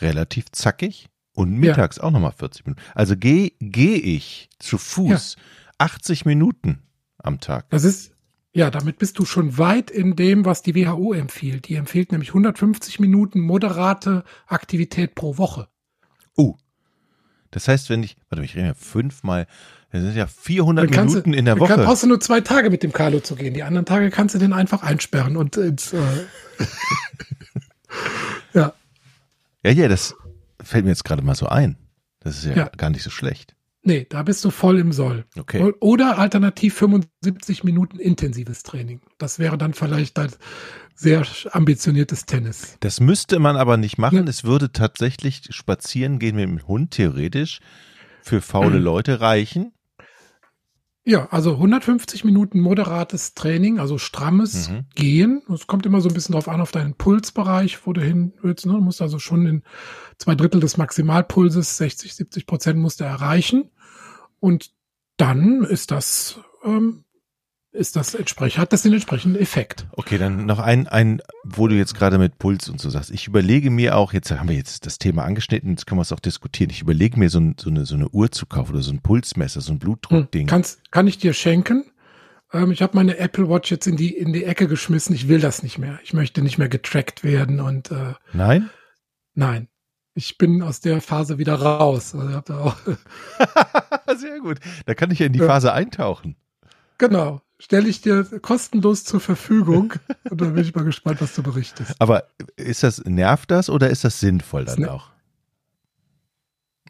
Relativ 0.00 0.50
zackig. 0.52 1.08
Und 1.32 1.52
mittags 1.52 1.96
ja. 1.96 2.02
auch 2.02 2.10
nochmal 2.10 2.32
40 2.32 2.66
Minuten. 2.66 2.82
Also 2.94 3.16
gehe 3.16 3.52
geh 3.60 3.94
ich 3.94 4.50
zu 4.58 4.78
Fuß 4.78 5.36
ja. 5.36 5.42
80 5.78 6.24
Minuten 6.26 6.82
am 7.18 7.40
Tag. 7.40 7.70
Das 7.70 7.84
ist, 7.84 8.12
ja, 8.52 8.70
damit 8.70 8.98
bist 8.98 9.18
du 9.18 9.24
schon 9.24 9.56
weit 9.56 9.90
in 9.90 10.16
dem, 10.16 10.44
was 10.44 10.62
die 10.62 10.74
WHO 10.74 11.12
empfiehlt. 11.12 11.68
Die 11.68 11.76
empfiehlt 11.76 12.10
nämlich 12.10 12.30
150 12.30 12.98
Minuten 12.98 13.40
moderate 13.40 14.24
Aktivität 14.46 15.14
pro 15.14 15.38
Woche. 15.38 15.68
Oh. 16.36 16.56
Das 17.50 17.68
heißt, 17.68 17.90
wenn 17.90 18.02
ich, 18.02 18.16
warte, 18.28 18.44
ich 18.44 18.56
rede 18.56 18.68
ja 18.68 18.74
fünfmal 18.74 19.46
das 19.92 20.02
sind 20.02 20.16
ja 20.16 20.28
400 20.28 20.88
Minuten 20.88 21.32
du, 21.32 21.38
in 21.38 21.44
der 21.44 21.58
Woche. 21.58 21.74
Dann 21.74 21.84
brauchst 21.84 22.04
du 22.04 22.06
nur 22.06 22.20
zwei 22.20 22.40
Tage 22.40 22.70
mit 22.70 22.84
dem 22.84 22.92
Carlo 22.92 23.20
zu 23.20 23.34
gehen. 23.34 23.54
Die 23.54 23.64
anderen 23.64 23.86
Tage 23.86 24.10
kannst 24.10 24.36
du 24.36 24.38
den 24.38 24.52
einfach 24.52 24.82
einsperren 24.82 25.36
und 25.36 25.56
ins, 25.56 25.92
äh 25.92 25.98
ja. 28.54 28.72
Ja, 29.64 29.72
ja, 29.72 29.88
das 29.88 30.14
fällt 30.62 30.84
mir 30.84 30.92
jetzt 30.92 31.04
gerade 31.04 31.22
mal 31.22 31.34
so 31.34 31.46
ein. 31.46 31.76
Das 32.20 32.38
ist 32.38 32.44
ja, 32.44 32.54
ja, 32.54 32.70
gar 32.76 32.90
nicht 32.90 33.02
so 33.02 33.10
schlecht. 33.10 33.56
Nee, 33.82 34.06
da 34.08 34.22
bist 34.22 34.44
du 34.44 34.50
voll 34.50 34.78
im 34.78 34.92
Soll. 34.92 35.24
Okay. 35.38 35.72
Oder 35.80 36.18
alternativ 36.18 36.74
75 36.74 37.64
Minuten 37.64 37.98
intensives 37.98 38.62
Training. 38.62 39.00
Das 39.18 39.38
wäre 39.38 39.56
dann 39.56 39.72
vielleicht 39.72 40.18
ein 40.18 40.30
sehr 40.94 41.26
ambitioniertes 41.52 42.26
Tennis. 42.26 42.76
Das 42.80 43.00
müsste 43.00 43.38
man 43.38 43.56
aber 43.56 43.78
nicht 43.78 43.96
machen. 43.96 44.18
Ja. 44.18 44.24
Es 44.24 44.44
würde 44.44 44.72
tatsächlich 44.72 45.44
spazieren 45.50 46.18
gehen 46.18 46.36
mit 46.36 46.44
dem 46.44 46.68
Hund 46.68 46.90
theoretisch 46.90 47.60
für 48.22 48.42
faule. 48.42 48.78
Leute 48.78 49.20
reichen. 49.20 49.72
Ja, 51.04 51.28
also 51.30 51.52
150 51.52 52.24
Minuten 52.24 52.60
moderates 52.60 53.32
Training, 53.32 53.78
also 53.78 53.96
strammes 53.96 54.68
mhm. 54.68 54.84
Gehen. 54.94 55.42
Es 55.52 55.66
kommt 55.66 55.86
immer 55.86 56.02
so 56.02 56.08
ein 56.08 56.14
bisschen 56.14 56.34
drauf 56.34 56.48
an, 56.48 56.60
auf 56.60 56.72
deinen 56.72 56.94
Pulsbereich, 56.94 57.86
wo 57.86 57.92
du 57.94 58.02
hin 58.02 58.34
willst. 58.42 58.66
Ne? 58.66 58.72
Du 58.74 58.80
musst 58.80 59.00
also 59.00 59.18
schon 59.18 59.46
in 59.46 59.62
zwei 60.18 60.34
Drittel 60.34 60.60
des 60.60 60.76
Maximalpulses, 60.76 61.78
60, 61.78 62.14
70 62.14 62.46
Prozent 62.46 62.78
musst 62.78 63.00
du 63.00 63.04
erreichen. 63.04 63.70
Und 64.40 64.72
dann 65.16 65.64
ist 65.64 65.90
das 65.90 66.40
ähm, 66.64 67.04
ist 67.72 67.96
das 67.96 68.14
entsprechend, 68.14 68.58
hat 68.58 68.72
das 68.72 68.82
den 68.82 68.92
entsprechenden 68.92 69.40
Effekt. 69.40 69.86
Okay, 69.92 70.18
dann 70.18 70.46
noch 70.46 70.58
ein, 70.58 70.88
ein, 70.88 71.22
wo 71.44 71.68
du 71.68 71.76
jetzt 71.76 71.94
gerade 71.94 72.18
mit 72.18 72.38
Puls 72.38 72.68
und 72.68 72.80
so 72.80 72.90
sagst. 72.90 73.10
Ich 73.10 73.28
überlege 73.28 73.70
mir 73.70 73.96
auch, 73.96 74.12
jetzt 74.12 74.30
haben 74.30 74.48
wir 74.48 74.56
jetzt 74.56 74.86
das 74.86 74.98
Thema 74.98 75.24
angeschnitten, 75.24 75.70
jetzt 75.70 75.86
können 75.86 75.98
wir 75.98 76.02
es 76.02 76.12
auch 76.12 76.20
diskutieren. 76.20 76.70
Ich 76.70 76.82
überlege 76.82 77.18
mir 77.18 77.30
so, 77.30 77.38
ein, 77.38 77.54
so, 77.58 77.70
eine, 77.70 77.86
so 77.86 77.94
eine 77.94 78.08
Uhr 78.08 78.30
zu 78.32 78.46
kaufen 78.46 78.72
oder 78.72 78.82
so 78.82 78.92
ein 78.92 79.00
Pulsmesser, 79.00 79.60
so 79.60 79.72
ein 79.72 79.78
Blutdruckding. 79.78 80.42
Hm, 80.42 80.48
kannst, 80.48 80.90
kann 80.90 81.06
ich 81.06 81.18
dir 81.18 81.32
schenken? 81.32 81.84
Ähm, 82.52 82.72
ich 82.72 82.82
habe 82.82 82.96
meine 82.96 83.18
Apple 83.18 83.48
Watch 83.48 83.70
jetzt 83.70 83.86
in 83.86 83.96
die, 83.96 84.16
in 84.16 84.32
die 84.32 84.44
Ecke 84.44 84.66
geschmissen. 84.66 85.14
Ich 85.14 85.28
will 85.28 85.40
das 85.40 85.62
nicht 85.62 85.78
mehr. 85.78 86.00
Ich 86.02 86.12
möchte 86.12 86.42
nicht 86.42 86.58
mehr 86.58 86.68
getrackt 86.68 87.22
werden 87.22 87.60
und, 87.60 87.92
äh, 87.92 88.14
Nein? 88.32 88.68
Nein. 89.34 89.68
Ich 90.14 90.38
bin 90.38 90.60
aus 90.60 90.80
der 90.80 91.00
Phase 91.00 91.38
wieder 91.38 91.54
raus. 91.54 92.16
Also, 92.16 92.74
Sehr 94.16 94.40
gut. 94.40 94.58
Da 94.86 94.94
kann 94.94 95.12
ich 95.12 95.20
ja 95.20 95.26
in 95.26 95.32
die 95.32 95.38
Phase 95.38 95.72
eintauchen. 95.72 96.34
Genau 96.98 97.40
stelle 97.60 97.88
ich 97.88 98.00
dir 98.00 98.24
kostenlos 98.40 99.04
zur 99.04 99.20
Verfügung 99.20 99.92
und 100.28 100.40
dann 100.40 100.54
bin 100.54 100.64
ich 100.64 100.74
mal 100.74 100.84
gespannt, 100.84 101.20
was 101.20 101.34
du 101.34 101.42
berichtest. 101.42 101.94
Aber 102.00 102.24
ist 102.56 102.82
das, 102.82 103.04
nervt 103.04 103.50
das 103.50 103.70
oder 103.70 103.90
ist 103.90 104.02
das 104.02 104.18
sinnvoll 104.18 104.64
dann 104.64 104.80
das 104.80 104.90
auch? 104.90 105.10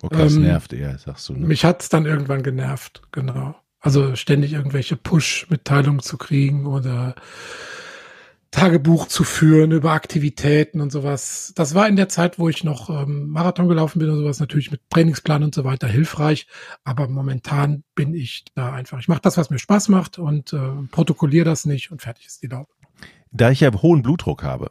Okay, 0.02 0.16
das 0.16 0.34
ähm, 0.34 0.42
nervt 0.42 0.72
eher, 0.72 0.96
sagst 0.98 1.28
du. 1.28 1.34
Ne? 1.34 1.46
Mich 1.46 1.64
hat's 1.64 1.90
dann 1.90 2.06
irgendwann 2.06 2.42
genervt, 2.42 3.02
genau. 3.12 3.54
Also 3.80 4.14
ständig 4.16 4.52
irgendwelche 4.52 4.96
Push-Mitteilungen 4.96 6.00
zu 6.00 6.16
kriegen 6.16 6.66
oder 6.66 7.14
Tagebuch 8.50 9.06
zu 9.06 9.22
führen 9.22 9.70
über 9.70 9.92
Aktivitäten 9.92 10.80
und 10.80 10.90
sowas. 10.90 11.52
Das 11.54 11.74
war 11.74 11.88
in 11.88 11.96
der 11.96 12.08
Zeit, 12.08 12.38
wo 12.38 12.48
ich 12.48 12.64
noch 12.64 12.90
ähm, 12.90 13.28
Marathon 13.28 13.68
gelaufen 13.68 14.00
bin 14.00 14.10
und 14.10 14.18
sowas, 14.18 14.40
natürlich 14.40 14.72
mit 14.72 14.80
Trainingsplan 14.90 15.44
und 15.44 15.54
so 15.54 15.64
weiter 15.64 15.86
hilfreich. 15.86 16.48
Aber 16.82 17.06
momentan 17.08 17.84
bin 17.94 18.12
ich 18.12 18.44
da 18.54 18.72
einfach. 18.72 18.98
Ich 18.98 19.08
mache 19.08 19.20
das, 19.22 19.36
was 19.36 19.50
mir 19.50 19.58
Spaß 19.58 19.88
macht 19.88 20.18
und 20.18 20.52
äh, 20.52 20.58
protokolliere 20.90 21.44
das 21.44 21.64
nicht 21.64 21.92
und 21.92 22.02
fertig 22.02 22.26
ist 22.26 22.42
die 22.42 22.48
Laube. 22.48 22.72
Da 23.30 23.50
ich 23.50 23.60
ja 23.60 23.72
hohen 23.72 24.02
Blutdruck 24.02 24.42
habe, 24.42 24.70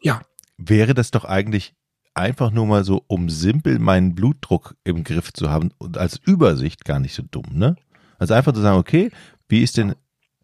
ja. 0.00 0.22
wäre 0.56 0.94
das 0.94 1.10
doch 1.10 1.26
eigentlich 1.26 1.74
einfach 2.14 2.50
nur 2.50 2.66
mal 2.66 2.82
so, 2.82 3.04
um 3.06 3.28
simpel 3.28 3.78
meinen 3.78 4.14
Blutdruck 4.14 4.74
im 4.84 5.04
Griff 5.04 5.34
zu 5.34 5.50
haben 5.50 5.70
und 5.76 5.98
als 5.98 6.18
Übersicht 6.24 6.86
gar 6.86 6.98
nicht 6.98 7.14
so 7.14 7.22
dumm, 7.30 7.44
ne? 7.52 7.76
Also 8.18 8.32
einfach 8.32 8.54
zu 8.54 8.62
sagen, 8.62 8.78
okay, 8.78 9.10
wie 9.50 9.62
ist 9.62 9.76
denn 9.76 9.94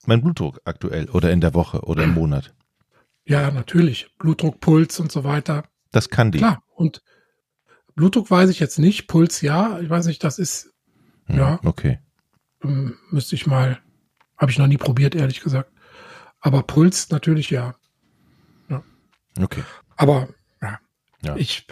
mein 0.07 0.23
Blutdruck 0.23 0.61
aktuell 0.65 1.09
oder 1.11 1.31
in 1.31 1.41
der 1.41 1.55
Woche 1.55 1.83
oder 1.83 2.05
im 2.05 2.15
Monat? 2.15 2.55
Ja, 3.25 3.51
natürlich. 3.51 4.15
Blutdruck, 4.19 4.61
Puls 4.61 4.99
und 5.01 5.13
so 5.13 5.25
weiter. 5.25 5.65
Das 5.93 6.09
kann 6.09 6.33
die. 6.33 6.39
Klar. 6.39 6.63
Und 6.75 7.03
Blutdruck 7.95 8.31
weiß 8.31 8.51
ich 8.51 8.59
jetzt 8.59 8.79
nicht. 8.79 9.07
Puls 9.07 9.41
ja. 9.43 9.79
Ich 9.81 9.91
weiß 9.91 10.07
nicht, 10.07 10.25
das 10.25 10.39
ist, 10.39 10.73
hm, 11.27 11.39
ja. 11.39 11.61
Okay. 11.65 12.01
Ähm, 12.65 12.97
müsste 13.11 13.35
ich 13.35 13.47
mal, 13.47 13.79
habe 14.37 14.51
ich 14.51 14.59
noch 14.59 14.67
nie 14.67 14.77
probiert, 14.77 15.15
ehrlich 15.15 15.41
gesagt. 15.41 15.71
Aber 16.41 16.63
Puls 16.63 17.11
natürlich 17.11 17.51
ja. 17.51 17.77
ja. 18.69 18.83
Okay. 19.41 19.63
Aber 19.97 20.29
ja, 20.61 20.79
ja. 21.23 21.37
ich. 21.37 21.67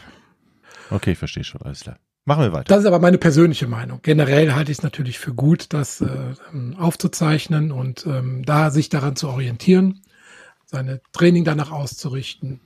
Okay, 0.90 1.12
ich 1.12 1.18
verstehe 1.18 1.44
schon, 1.44 1.62
alles 1.62 1.80
klar. 1.80 1.98
Machen 2.24 2.42
wir 2.42 2.52
weiter. 2.52 2.64
Das 2.64 2.80
ist 2.80 2.86
aber 2.86 2.98
meine 2.98 3.18
persönliche 3.18 3.66
Meinung. 3.66 4.00
Generell 4.02 4.52
halte 4.52 4.70
ich 4.70 4.78
es 4.78 4.84
natürlich 4.84 5.18
für 5.18 5.34
gut, 5.34 5.72
das 5.72 6.00
äh, 6.00 6.34
aufzuzeichnen 6.76 7.72
und 7.72 8.06
ähm, 8.06 8.44
da 8.44 8.70
sich 8.70 8.88
daran 8.88 9.16
zu 9.16 9.28
orientieren, 9.28 10.02
seine 10.66 11.00
Training 11.12 11.44
danach 11.44 11.70
auszurichten. 11.70 12.60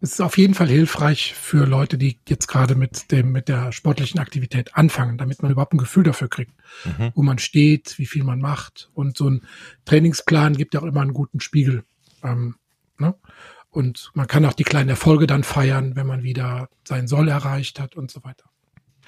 Es 0.00 0.12
ist 0.12 0.20
auf 0.20 0.38
jeden 0.38 0.54
Fall 0.54 0.68
hilfreich 0.68 1.34
für 1.34 1.66
Leute, 1.66 1.98
die 1.98 2.20
jetzt 2.28 2.46
gerade 2.46 2.76
mit 2.76 3.10
dem 3.10 3.32
mit 3.32 3.48
der 3.48 3.72
sportlichen 3.72 4.20
Aktivität 4.20 4.76
anfangen, 4.76 5.18
damit 5.18 5.42
man 5.42 5.50
überhaupt 5.50 5.74
ein 5.74 5.78
Gefühl 5.78 6.04
dafür 6.04 6.28
kriegt, 6.28 6.52
mhm. 6.84 7.10
wo 7.16 7.22
man 7.22 7.38
steht, 7.38 7.98
wie 7.98 8.06
viel 8.06 8.22
man 8.22 8.38
macht. 8.38 8.90
Und 8.94 9.18
so 9.18 9.28
ein 9.28 9.42
Trainingsplan 9.86 10.56
gibt 10.56 10.74
ja 10.74 10.80
auch 10.80 10.86
immer 10.86 11.00
einen 11.00 11.14
guten 11.14 11.40
Spiegel. 11.40 11.82
Ähm, 12.22 12.54
ne? 12.96 13.16
Und 13.70 14.12
man 14.14 14.28
kann 14.28 14.44
auch 14.44 14.52
die 14.52 14.64
kleinen 14.64 14.88
Erfolge 14.88 15.26
dann 15.26 15.42
feiern, 15.42 15.96
wenn 15.96 16.06
man 16.06 16.22
wieder 16.22 16.68
seinen 16.86 17.08
Soll 17.08 17.28
erreicht 17.28 17.80
hat 17.80 17.96
und 17.96 18.10
so 18.10 18.22
weiter. 18.22 18.44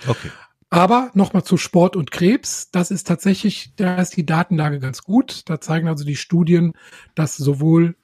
Okay. 0.07 0.31
Aber 0.71 1.11
nochmal 1.15 1.43
zu 1.43 1.57
Sport 1.57 1.97
und 1.97 2.13
Krebs. 2.13 2.71
Das 2.71 2.93
ist 2.93 3.07
tatsächlich, 3.07 3.75
da 3.75 3.97
ist 3.97 4.17
die 4.17 4.25
Datenlage 4.25 4.79
ganz 4.79 5.03
gut. 5.03 5.43
Da 5.49 5.61
zeigen 5.61 5.89
also 5.89 6.05
die 6.05 6.17
Studien, 6.17 6.75
dass 7.17 7.37
sowohl 7.37 7.97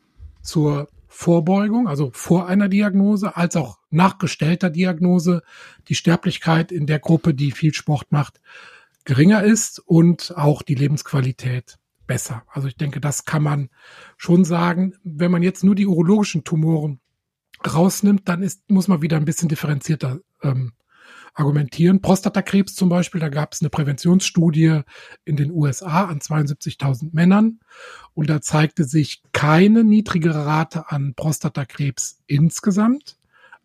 zur 0.43 0.89
Vorbeugung, 1.07 1.89
also 1.89 2.11
vor 2.13 2.47
einer 2.49 2.69
Diagnose, 2.69 3.37
als 3.37 3.57
auch 3.57 3.79
nach 3.91 4.19
gestellter 4.19 4.69
Diagnose 4.69 5.43
die 5.89 5.95
Sterblichkeit 5.95 6.73
in 6.73 6.87
der 6.87 6.99
Gruppe, 6.99 7.33
die 7.33 7.53
viel 7.53 7.73
Sport 7.73 8.11
macht, 8.11 8.41
geringer 9.05 9.43
ist 9.43 9.79
und 9.79 10.35
auch 10.37 10.63
die 10.63 10.75
Lebensqualität 10.75 11.79
besser. 12.07 12.43
Also 12.49 12.69
ich 12.69 12.77
denke, 12.77 13.01
das 13.01 13.25
kann 13.25 13.43
man 13.43 13.71
schon 14.17 14.45
sagen. 14.45 14.95
Wenn 15.05 15.31
man 15.31 15.43
jetzt 15.43 15.65
nur 15.65 15.75
die 15.75 15.87
urologischen 15.87 16.45
Tumoren 16.45 17.01
rausnimmt, 17.67 18.29
dann 18.29 18.43
ist, 18.43 18.69
muss 18.71 18.89
man 18.89 19.03
wieder 19.03 19.17
ein 19.17 19.25
bisschen 19.25 19.49
differenzierter 19.49 20.21
ähm, 20.43 20.73
argumentieren. 21.37 22.01
Prostatakrebs 22.01 22.75
zum 22.75 22.89
Beispiel, 22.89 23.21
da 23.21 23.29
gab 23.29 23.53
es 23.53 23.61
eine 23.61 23.71
Präventionsstudie 23.71 24.81
in 25.25 25.37
den 25.37 25.53
USA 25.53 26.07
an 26.07 26.19
72.000 26.19 27.11
Männern 27.13 27.61
und 28.15 28.31
da 28.31 28.41
zeigte 28.41 28.85
sich 28.85 29.23
keine 29.33 29.85
niedrigere 29.85 30.47
Rate 30.47 30.91
an 30.91 31.15
Prostatakrebs 31.15 32.23
insgesamt, 32.27 33.19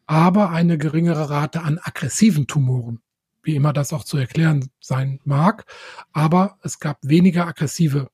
aber 0.05 0.49
eine 0.49 0.77
geringere 0.77 1.29
Rate 1.29 1.61
an 1.61 1.79
aggressiven 1.81 2.45
Tumoren, 2.45 2.99
wie 3.41 3.55
immer 3.55 3.71
das 3.71 3.93
auch 3.93 4.03
zu 4.03 4.17
erklären 4.17 4.69
sein 4.81 5.21
mag. 5.23 5.65
Aber 6.11 6.59
es 6.63 6.79
gab 6.79 6.97
weniger 7.01 7.47
aggressive 7.47 8.09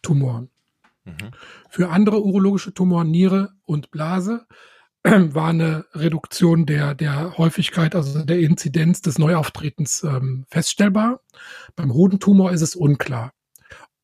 Tumoren. 0.00 0.48
Mhm. 1.04 1.32
Für 1.68 1.90
andere 1.90 2.22
urologische 2.22 2.72
Tumoren, 2.72 3.10
Niere 3.10 3.52
und 3.66 3.90
Blase, 3.90 4.46
war 5.34 5.48
eine 5.48 5.84
Reduktion 5.94 6.64
der, 6.64 6.94
der 6.94 7.36
Häufigkeit, 7.36 7.94
also 7.94 8.24
der 8.24 8.38
Inzidenz 8.38 9.02
des 9.02 9.18
Neuauftretens 9.18 10.02
ähm, 10.02 10.46
feststellbar. 10.48 11.20
Beim 11.76 11.92
Hodentumor 11.92 12.52
ist 12.52 12.62
es 12.62 12.74
unklar, 12.74 13.32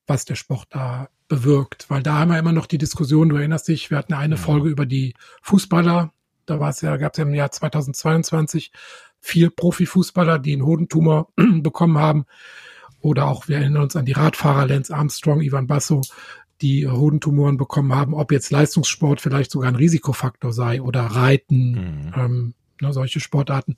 was 0.07 0.27
der 0.27 0.35
Sport 0.35 0.67
da 0.71 1.09
bewirkt, 1.27 1.89
weil 1.89 2.03
da 2.03 2.19
haben 2.19 2.31
wir 2.31 2.39
immer 2.39 2.53
noch 2.53 2.67
die 2.67 2.77
Diskussion, 2.77 3.31
du 3.31 3.37
erinnerst 3.37 3.69
dich, 3.69 3.91
wir 3.91 3.97
hatten 3.97 4.13
eine. 4.13 4.37
Folge 4.37 4.69
über 4.69 4.85
die 4.85 5.15
Fußballer, 5.43 6.13
da 6.45 6.61
war 6.61 6.71
es 6.71 6.83
ja, 6.83 6.97
gab 6.97 7.13
es 7.13 7.19
ja 7.19 7.25
im 7.25 7.35
Jahr 7.35 7.51
2022 7.51 8.71
vier 9.21 9.51
Profifußballer, 9.51 10.39
die 10.39 10.53
einen 10.53 10.67
Hodentumor 10.67 11.29
bekommen 11.63 11.97
haben. 11.97 12.27
Oder 13.01 13.29
auch, 13.29 13.49
wir 13.49 13.57
erinnern 13.57 13.85
uns 13.85 13.97
an 13.97 14.05
die 14.05 14.13
Radfahrer 14.13 14.67
Lance 14.67 14.95
Armstrong, 14.95 15.41
Ivan 15.41 15.67
Basso, 15.67 16.03
die 16.63 16.89
Hodentumoren 16.89 17.57
bekommen 17.57 17.95
haben, 17.95 18.15
ob 18.15 18.33
jetzt 18.33 18.51
Leistungssport 18.51 19.21
vielleicht 19.21 19.51
sogar 19.51 19.69
ein 19.69 19.77
Risikofaktor 19.77 20.53
sei 20.53 20.83
oder 20.83 21.03
Reiten, 21.03 21.73
mhm. 21.73 22.13
ähm, 22.17 22.55
ne, 22.81 22.93
solche 22.93 23.21
Sportarten. 23.21 23.77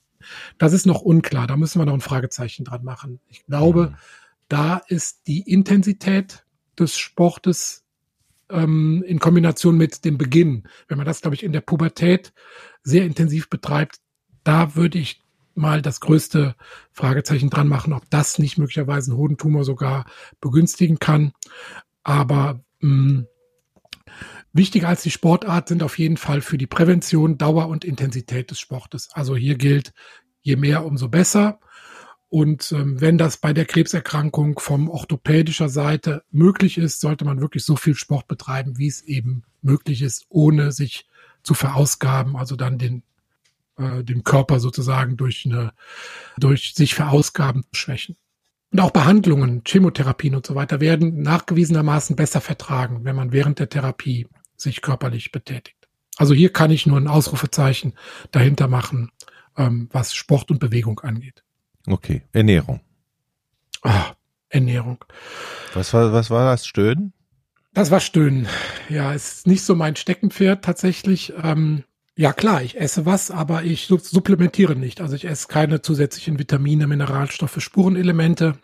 Das 0.59 0.73
ist 0.73 0.87
noch 0.87 1.03
unklar. 1.03 1.47
Da 1.47 1.57
müssen 1.57 1.81
wir 1.81 1.87
noch 1.87 1.95
ein 1.95 2.01
Fragezeichen 2.01 2.65
dran 2.65 2.85
machen. 2.85 3.21
Ich 3.29 3.45
glaube, 3.47 3.91
mhm. 3.91 3.95
da 4.49 4.83
ist 4.89 5.27
die 5.27 5.41
Intensität 5.41 6.45
des 6.79 6.97
Sportes 6.99 7.85
ähm, 8.51 9.03
in 9.07 9.19
Kombination 9.19 9.77
mit 9.77 10.05
dem 10.05 10.19
Beginn, 10.19 10.65
wenn 10.89 10.99
man 10.99 11.07
das, 11.07 11.21
glaube 11.21 11.35
ich, 11.35 11.43
in 11.43 11.53
der 11.53 11.61
Pubertät 11.61 12.33
sehr 12.83 13.05
intensiv 13.05 13.49
betreibt, 13.49 14.01
da 14.45 14.75
würde 14.75 14.99
ich 14.99 15.23
mal 15.55 15.83
das 15.83 16.01
größte 16.01 16.55
Fragezeichen 16.93 17.51
dran 17.51 17.69
machen, 17.69 17.93
ob 17.93 18.09
das 18.11 18.39
nicht 18.39 18.59
möglicherweise 18.59 19.11
einen 19.11 19.21
Hodentumor 19.21 19.65
sogar 19.65 20.07
begünstigen 20.41 20.99
kann. 20.99 21.33
Aber 22.03 22.61
Mh, 22.83 23.25
wichtiger 24.53 24.89
als 24.89 25.03
die 25.03 25.11
Sportart 25.11 25.69
sind 25.69 25.83
auf 25.83 25.99
jeden 25.99 26.17
Fall 26.17 26.43
für 26.43 26.59
die 26.59 26.67
Prävention, 26.67 27.39
Dauer 27.39 27.69
und 27.69 27.85
Intensität 27.85 28.51
des 28.51 28.61
Sportes. 28.61 29.09
Also 29.12 29.37
hier 29.37 29.57
gilt, 29.57 29.93
je 30.43 30.57
mehr, 30.57 30.85
umso 30.85 31.09
besser. 31.09 31.61
Und 32.29 32.73
ähm, 32.73 33.01
wenn 33.01 33.19
das 33.19 33.37
bei 33.37 33.53
der 33.53 33.67
Krebserkrankung 33.67 34.59
vom 34.59 34.89
orthopädischer 34.89 35.69
Seite 35.69 36.25
möglich 36.31 36.79
ist, 36.79 37.01
sollte 37.01 37.25
man 37.25 37.41
wirklich 37.41 37.65
so 37.65 37.77
viel 37.77 37.95
Sport 37.95 38.27
betreiben, 38.27 38.79
wie 38.79 38.89
es 38.89 39.03
eben 39.03 39.45
möglich 39.61 40.01
ist, 40.01 40.25
ohne 40.31 40.73
sich 40.73 41.07
zu 41.43 41.55
verausgaben, 41.55 42.37
also 42.37 42.57
dann 42.57 42.79
den, 42.79 43.03
äh, 43.77 44.03
den 44.03 44.25
Körper 44.25 44.61
sozusagen 44.61 45.17
durch 45.19 45.45
eine, 45.45 45.73
durch 46.39 46.73
sich 46.75 46.95
verausgaben 46.95 47.65
schwächen. 47.73 48.17
Und 48.73 48.81
auch 48.81 48.91
Behandlungen, 48.91 49.62
Chemotherapien 49.67 50.35
und 50.35 50.47
so 50.47 50.55
weiter 50.55 50.81
werden 50.81 51.21
nachgewiesenermaßen 51.21 52.17
besser 52.17 52.41
vertragen, 52.41 53.05
wenn 53.05 53.14
man 53.14 53.31
während 53.31 53.59
der 53.59 53.69
Therapie 53.69 54.26
sich 54.57 54.81
körperlich 54.81 55.31
betätigt. 55.31 55.76
Also 56.17 56.33
hier 56.33 56.52
kann 56.52 56.71
ich 56.71 56.87
nur 56.87 56.99
ein 56.99 57.09
Ausrufezeichen 57.09 57.95
dahinter 58.31 58.69
machen, 58.69 59.11
ähm, 59.59 59.88
was 59.93 60.14
Sport 60.14 60.50
und 60.50 60.59
Bewegung 60.59 61.00
angeht. 61.00 61.45
Okay, 61.87 62.23
Ernährung. 62.33 62.81
Ah, 63.83 64.12
Ernährung. 64.49 65.05
Was 65.75 65.93
war, 65.93 66.12
was 66.12 66.31
war 66.31 66.50
das? 66.50 66.67
Stöhnen? 66.67 67.12
Das 67.75 67.91
war 67.91 68.00
Stöhnen. 68.00 68.47
Ja, 68.88 69.12
ist 69.12 69.47
nicht 69.47 69.64
so 69.64 69.75
mein 69.75 69.97
Steckenpferd 69.97 70.64
tatsächlich. 70.64 71.33
Ähm, 71.43 71.85
ja 72.16 72.33
klar, 72.33 72.62
ich 72.62 72.78
esse 72.78 73.07
was, 73.07 73.31
aber 73.31 73.64
ich 73.64 73.87
supplementiere 73.87 74.76
nicht. 74.76 75.00
Also 75.00 75.16
ich 75.16 75.25
esse 75.25 75.49
keine 75.49 75.83
zusätzlichen 75.83 76.38
Vitamine, 76.38 76.87
Mineralstoffe, 76.87 77.61
Spurenelemente. 77.61 78.59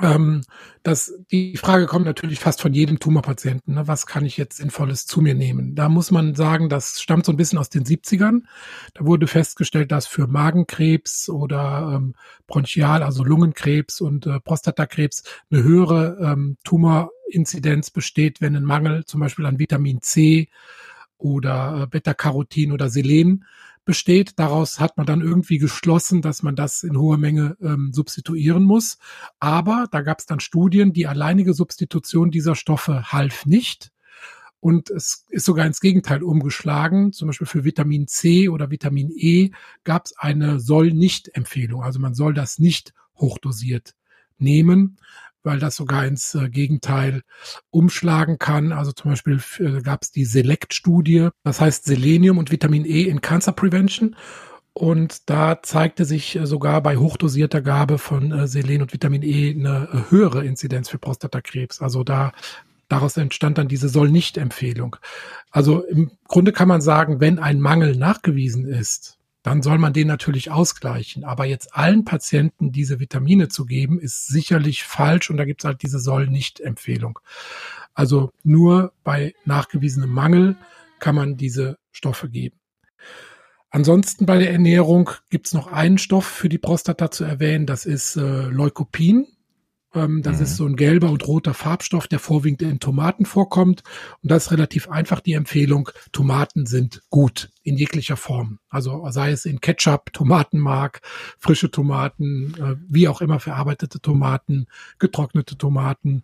Ähm, 0.00 0.42
das, 0.82 1.12
die 1.30 1.56
Frage 1.56 1.86
kommt 1.86 2.06
natürlich 2.06 2.38
fast 2.38 2.60
von 2.60 2.72
jedem 2.72 2.98
Tumorpatienten. 2.98 3.74
Ne? 3.74 3.88
Was 3.88 4.06
kann 4.06 4.24
ich 4.24 4.36
jetzt 4.36 4.58
Sinnvolles 4.58 5.06
zu 5.06 5.20
mir 5.20 5.34
nehmen? 5.34 5.74
Da 5.74 5.88
muss 5.88 6.10
man 6.10 6.34
sagen, 6.34 6.68
das 6.68 7.00
stammt 7.00 7.26
so 7.26 7.32
ein 7.32 7.36
bisschen 7.36 7.58
aus 7.58 7.70
den 7.70 7.84
70ern. 7.84 8.42
Da 8.94 9.04
wurde 9.04 9.26
festgestellt, 9.26 9.92
dass 9.92 10.06
für 10.06 10.26
Magenkrebs 10.26 11.28
oder 11.28 11.92
ähm, 11.94 12.14
Bronchial, 12.46 13.02
also 13.02 13.24
Lungenkrebs 13.24 14.00
und 14.00 14.26
äh, 14.26 14.40
Prostatakrebs 14.40 15.24
eine 15.50 15.62
höhere 15.62 16.18
ähm, 16.20 16.56
Tumorinzidenz 16.64 17.90
besteht, 17.90 18.40
wenn 18.40 18.56
ein 18.56 18.64
Mangel 18.64 19.04
zum 19.04 19.20
Beispiel 19.20 19.46
an 19.46 19.58
Vitamin 19.58 20.02
C 20.02 20.48
oder 21.18 21.82
äh, 21.82 21.86
Beta-Carotin 21.86 22.72
oder 22.72 22.88
Selen 22.88 23.44
besteht. 23.84 24.38
Daraus 24.38 24.80
hat 24.80 24.96
man 24.96 25.06
dann 25.06 25.20
irgendwie 25.22 25.58
geschlossen, 25.58 26.20
dass 26.20 26.42
man 26.42 26.56
das 26.56 26.82
in 26.82 26.98
hoher 26.98 27.18
Menge 27.18 27.56
ähm, 27.62 27.92
substituieren 27.92 28.64
muss. 28.64 28.98
Aber 29.38 29.86
da 29.90 30.02
gab 30.02 30.18
es 30.18 30.26
dann 30.26 30.40
Studien, 30.40 30.92
die 30.92 31.06
alleinige 31.06 31.54
Substitution 31.54 32.30
dieser 32.30 32.54
Stoffe 32.54 33.12
half 33.12 33.46
nicht. 33.46 33.92
Und 34.58 34.90
es 34.90 35.24
ist 35.30 35.44
sogar 35.44 35.66
ins 35.66 35.80
Gegenteil 35.80 36.22
umgeschlagen. 36.22 37.12
Zum 37.12 37.28
Beispiel 37.28 37.46
für 37.46 37.64
Vitamin 37.64 38.08
C 38.08 38.48
oder 38.48 38.70
Vitamin 38.70 39.10
E 39.14 39.50
gab 39.84 40.06
es 40.06 40.18
eine 40.18 40.58
Soll-Nicht-Empfehlung. 40.58 41.82
Also 41.82 42.00
man 42.00 42.14
soll 42.14 42.34
das 42.34 42.58
nicht 42.58 42.92
hochdosiert 43.14 43.94
nehmen, 44.38 44.98
weil 45.46 45.58
das 45.58 45.76
sogar 45.76 46.04
ins 46.04 46.34
äh, 46.34 46.50
Gegenteil 46.50 47.22
umschlagen 47.70 48.38
kann. 48.38 48.72
Also 48.72 48.92
zum 48.92 49.12
Beispiel 49.12 49.40
äh, 49.58 49.80
gab 49.80 50.02
es 50.02 50.10
die 50.10 50.26
Select-Studie, 50.26 51.28
das 51.44 51.60
heißt 51.60 51.84
Selenium 51.86 52.36
und 52.36 52.50
Vitamin 52.50 52.84
E 52.84 53.04
in 53.04 53.22
Cancer 53.22 53.52
Prevention. 53.52 54.16
Und 54.74 55.30
da 55.30 55.62
zeigte 55.62 56.04
sich 56.04 56.36
äh, 56.36 56.46
sogar 56.46 56.82
bei 56.82 56.98
hochdosierter 56.98 57.62
Gabe 57.62 57.96
von 57.96 58.30
äh, 58.30 58.46
Selen 58.46 58.82
und 58.82 58.92
Vitamin 58.92 59.22
E 59.22 59.50
eine 59.50 60.04
höhere 60.10 60.44
Inzidenz 60.44 60.90
für 60.90 60.98
Prostatakrebs. 60.98 61.80
Also 61.80 62.04
da 62.04 62.32
Daraus 62.88 63.16
entstand 63.16 63.58
dann 63.58 63.66
diese 63.66 63.88
Soll-Nicht-Empfehlung. 63.88 64.96
Also 65.50 65.82
im 65.82 66.12
Grunde 66.28 66.52
kann 66.52 66.68
man 66.68 66.80
sagen, 66.80 67.20
wenn 67.20 67.40
ein 67.40 67.58
Mangel 67.58 67.96
nachgewiesen 67.96 68.64
ist, 68.64 69.15
dann 69.46 69.62
soll 69.62 69.78
man 69.78 69.92
den 69.92 70.08
natürlich 70.08 70.50
ausgleichen. 70.50 71.22
Aber 71.22 71.44
jetzt 71.44 71.72
allen 71.72 72.04
Patienten 72.04 72.72
diese 72.72 72.98
Vitamine 72.98 73.46
zu 73.46 73.64
geben, 73.64 74.00
ist 74.00 74.26
sicherlich 74.26 74.82
falsch 74.82 75.30
und 75.30 75.36
da 75.36 75.44
gibt 75.44 75.60
es 75.60 75.64
halt 75.64 75.82
diese 75.82 76.00
Soll-Nicht-Empfehlung. 76.00 77.20
Also 77.94 78.32
nur 78.42 78.92
bei 79.04 79.36
nachgewiesenem 79.44 80.10
Mangel 80.10 80.56
kann 80.98 81.14
man 81.14 81.36
diese 81.36 81.78
Stoffe 81.92 82.28
geben. 82.28 82.58
Ansonsten 83.70 84.26
bei 84.26 84.36
der 84.38 84.50
Ernährung 84.50 85.10
gibt 85.30 85.46
es 85.46 85.54
noch 85.54 85.68
einen 85.68 85.98
Stoff 85.98 86.26
für 86.26 86.48
die 86.48 86.58
Prostata 86.58 87.12
zu 87.12 87.22
erwähnen, 87.22 87.66
das 87.66 87.86
ist 87.86 88.16
äh, 88.16 88.48
Leukopin. 88.48 89.28
Ähm, 89.96 90.22
das 90.22 90.36
mhm. 90.36 90.42
ist 90.42 90.56
so 90.56 90.66
ein 90.66 90.76
gelber 90.76 91.10
und 91.10 91.26
roter 91.26 91.54
Farbstoff, 91.54 92.06
der 92.06 92.18
vorwiegend 92.18 92.62
in 92.62 92.78
Tomaten 92.78 93.24
vorkommt. 93.24 93.82
Und 94.22 94.30
das 94.30 94.46
ist 94.46 94.52
relativ 94.52 94.88
einfach 94.88 95.20
die 95.20 95.32
Empfehlung. 95.32 95.88
Tomaten 96.12 96.66
sind 96.66 97.02
gut 97.10 97.50
in 97.62 97.76
jeglicher 97.76 98.16
Form. 98.16 98.58
Also 98.68 99.04
sei 99.10 99.32
es 99.32 99.46
in 99.46 99.60
Ketchup, 99.60 100.12
Tomatenmark, 100.12 101.00
frische 101.38 101.70
Tomaten, 101.70 102.54
äh, 102.60 102.76
wie 102.88 103.08
auch 103.08 103.20
immer 103.20 103.40
verarbeitete 103.40 104.00
Tomaten, 104.00 104.66
getrocknete 104.98 105.56
Tomaten. 105.56 106.22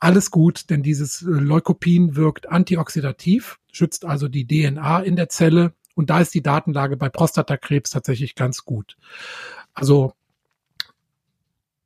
Alles 0.00 0.30
gut, 0.30 0.70
denn 0.70 0.82
dieses 0.82 1.22
äh, 1.22 1.26
Leukopin 1.26 2.16
wirkt 2.16 2.48
antioxidativ, 2.50 3.58
schützt 3.70 4.04
also 4.04 4.28
die 4.28 4.46
DNA 4.46 5.00
in 5.00 5.16
der 5.16 5.28
Zelle. 5.28 5.74
Und 5.94 6.10
da 6.10 6.20
ist 6.20 6.34
die 6.34 6.42
Datenlage 6.42 6.96
bei 6.96 7.08
Prostatakrebs 7.08 7.90
tatsächlich 7.90 8.34
ganz 8.34 8.64
gut. 8.64 8.96
Also 9.74 10.14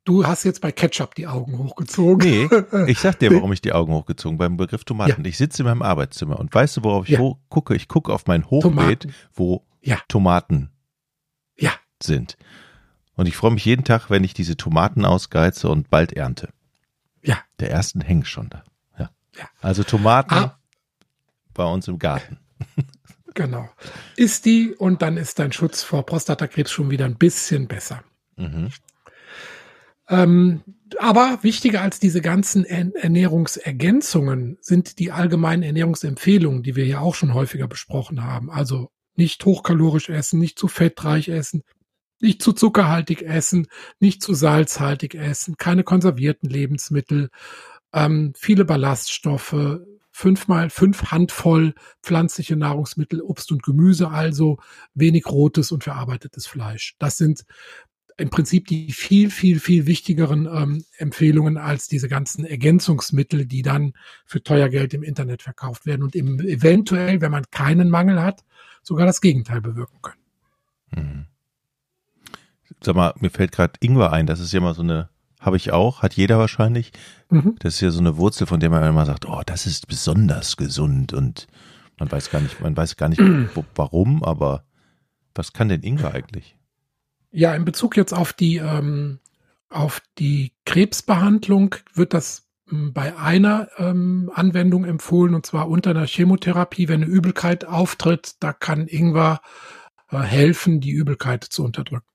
Du 0.09 0.25
hast 0.25 0.43
jetzt 0.43 0.61
bei 0.61 0.71
Ketchup 0.71 1.13
die 1.13 1.27
Augen 1.27 1.59
hochgezogen. 1.59 2.49
Nee, 2.71 2.91
ich 2.91 2.99
sag 2.99 3.19
dir, 3.19 3.31
warum 3.35 3.53
ich 3.53 3.61
die 3.61 3.73
Augen 3.73 3.93
hochgezogen 3.93 4.39
beim 4.39 4.57
Begriff 4.57 4.83
Tomaten. 4.83 5.23
Ja. 5.23 5.29
Ich 5.29 5.37
sitze 5.37 5.61
in 5.61 5.67
meinem 5.67 5.83
Arbeitszimmer 5.83 6.39
und 6.39 6.53
weißt 6.53 6.77
du, 6.77 6.83
worauf 6.83 7.07
ich 7.07 7.19
ja. 7.19 7.33
gucke? 7.49 7.75
Ich 7.75 7.87
gucke 7.87 8.11
auf 8.11 8.25
mein 8.25 8.49
Hochbeet, 8.49 9.01
Tomaten. 9.01 9.13
wo 9.35 9.63
ja. 9.81 9.99
Tomaten 10.07 10.71
sind. 12.03 12.37
Und 13.15 13.27
ich 13.27 13.35
freue 13.35 13.51
mich 13.51 13.65
jeden 13.65 13.83
Tag, 13.83 14.09
wenn 14.09 14.23
ich 14.23 14.33
diese 14.33 14.57
Tomaten 14.57 15.05
ausgeize 15.05 15.69
und 15.69 15.89
bald 15.89 16.13
ernte. 16.13 16.49
Ja. 17.21 17.37
Der 17.59 17.71
ersten 17.71 18.01
hängt 18.01 18.27
schon 18.27 18.49
da. 18.49 18.63
Ja. 18.97 19.09
ja. 19.37 19.49
Also 19.61 19.83
Tomaten 19.83 20.33
ah. 20.33 20.57
bei 21.53 21.65
uns 21.65 21.87
im 21.87 21.99
Garten. 21.99 22.37
Genau. 23.35 23.69
Ist 24.17 24.45
die 24.45 24.73
und 24.73 25.01
dann 25.01 25.15
ist 25.15 25.39
dein 25.39 25.53
Schutz 25.53 25.81
vor 25.83 26.05
Prostatakrebs 26.05 26.71
schon 26.71 26.89
wieder 26.89 27.05
ein 27.05 27.15
bisschen 27.15 27.67
besser. 27.67 28.03
Mhm. 28.35 28.69
Ähm, 30.09 30.61
aber 30.97 31.39
wichtiger 31.43 31.81
als 31.81 31.99
diese 31.99 32.21
ganzen 32.21 32.65
Ernährungsergänzungen 32.65 34.57
sind 34.59 34.97
die 34.99 35.11
allgemeinen 35.11 35.63
Ernährungsempfehlungen, 35.63 36.63
die 36.63 36.75
wir 36.75 36.85
ja 36.85 36.99
auch 36.99 37.13
schon 37.13 37.35
häufiger 37.35 37.67
besprochen 37.67 38.23
haben. 38.23 38.49
Also 38.49 38.89
nicht 39.15 39.45
hochkalorisch 39.45 40.09
essen, 40.09 40.39
nicht 40.39 40.57
zu 40.57 40.67
fettreich 40.67 41.29
essen, 41.29 41.63
nicht 42.19 42.41
zu 42.41 42.53
zuckerhaltig 42.53 43.21
essen, 43.21 43.67
nicht 43.99 44.23
zu 44.23 44.33
salzhaltig 44.33 45.13
essen, 45.13 45.57
keine 45.57 45.83
konservierten 45.83 46.49
Lebensmittel, 46.49 47.29
ähm, 47.93 48.33
viele 48.35 48.65
Ballaststoffe, 48.65 49.55
fünfmal 50.11 50.69
fünf 50.69 51.11
Handvoll 51.11 51.73
pflanzliche 52.03 52.57
Nahrungsmittel, 52.57 53.21
Obst 53.21 53.51
und 53.51 53.63
Gemüse, 53.63 54.09
also 54.09 54.57
wenig 54.93 55.27
rotes 55.27 55.71
und 55.71 55.83
verarbeitetes 55.83 56.45
Fleisch. 56.45 56.95
Das 56.99 57.17
sind 57.17 57.45
im 58.19 58.29
Prinzip 58.29 58.67
die 58.67 58.91
viel, 58.91 59.31
viel, 59.31 59.59
viel 59.59 59.85
wichtigeren 59.85 60.45
ähm, 60.45 60.83
Empfehlungen 60.97 61.57
als 61.57 61.87
diese 61.87 62.09
ganzen 62.09 62.45
Ergänzungsmittel, 62.45 63.45
die 63.45 63.61
dann 63.61 63.93
für 64.25 64.43
teuer 64.43 64.69
Geld 64.69 64.93
im 64.93 65.03
Internet 65.03 65.41
verkauft 65.41 65.85
werden 65.85 66.03
und 66.03 66.15
eben 66.15 66.39
eventuell, 66.39 67.21
wenn 67.21 67.31
man 67.31 67.45
keinen 67.51 67.89
Mangel 67.89 68.21
hat, 68.21 68.43
sogar 68.83 69.05
das 69.05 69.21
Gegenteil 69.21 69.61
bewirken 69.61 69.99
können. 70.01 70.21
Mhm. 70.91 71.25
Sag 72.81 72.95
mal, 72.95 73.13
mir 73.19 73.29
fällt 73.29 73.51
gerade 73.51 73.73
Ingwer 73.79 74.11
ein, 74.13 74.27
das 74.27 74.39
ist 74.39 74.53
ja 74.53 74.59
mal 74.59 74.73
so 74.73 74.81
eine, 74.81 75.09
habe 75.39 75.57
ich 75.57 75.71
auch, 75.71 76.01
hat 76.01 76.13
jeder 76.13 76.37
wahrscheinlich. 76.39 76.91
Mhm. 77.29 77.55
Das 77.59 77.75
ist 77.75 77.81
ja 77.81 77.91
so 77.91 77.99
eine 77.99 78.17
Wurzel, 78.17 78.47
von 78.47 78.59
der 78.59 78.69
man 78.69 78.83
immer 78.83 79.05
sagt, 79.05 79.25
oh, 79.27 79.41
das 79.45 79.65
ist 79.65 79.87
besonders 79.87 80.57
gesund 80.57 81.13
und 81.13 81.47
man 81.97 82.11
weiß 82.11 82.31
gar 82.31 82.41
nicht, 82.41 82.59
man 82.61 82.75
weiß 82.75 82.97
gar 82.97 83.09
nicht, 83.09 83.21
warum, 83.75 84.23
aber 84.23 84.65
was 85.35 85.53
kann 85.53 85.69
denn 85.69 85.83
Ingwer 85.83 86.13
eigentlich? 86.13 86.58
Ja, 87.31 87.53
in 87.53 87.65
Bezug 87.65 87.95
jetzt 87.95 88.13
auf 88.13 88.33
die, 88.33 88.57
ähm, 88.57 89.19
auf 89.69 90.01
die 90.17 90.53
Krebsbehandlung 90.65 91.75
wird 91.93 92.13
das 92.13 92.49
ähm, 92.71 92.93
bei 92.93 93.15
einer 93.17 93.69
ähm, 93.77 94.31
Anwendung 94.33 94.85
empfohlen, 94.85 95.35
und 95.35 95.45
zwar 95.45 95.69
unter 95.69 95.91
einer 95.91 96.07
Chemotherapie, 96.07 96.87
wenn 96.87 97.03
eine 97.03 97.11
Übelkeit 97.11 97.65
auftritt, 97.65 98.35
da 98.39 98.53
kann 98.53 98.87
Ingwer 98.87 99.41
äh, 100.11 100.17
helfen, 100.17 100.81
die 100.81 100.91
Übelkeit 100.91 101.43
zu 101.43 101.63
unterdrücken. 101.63 102.05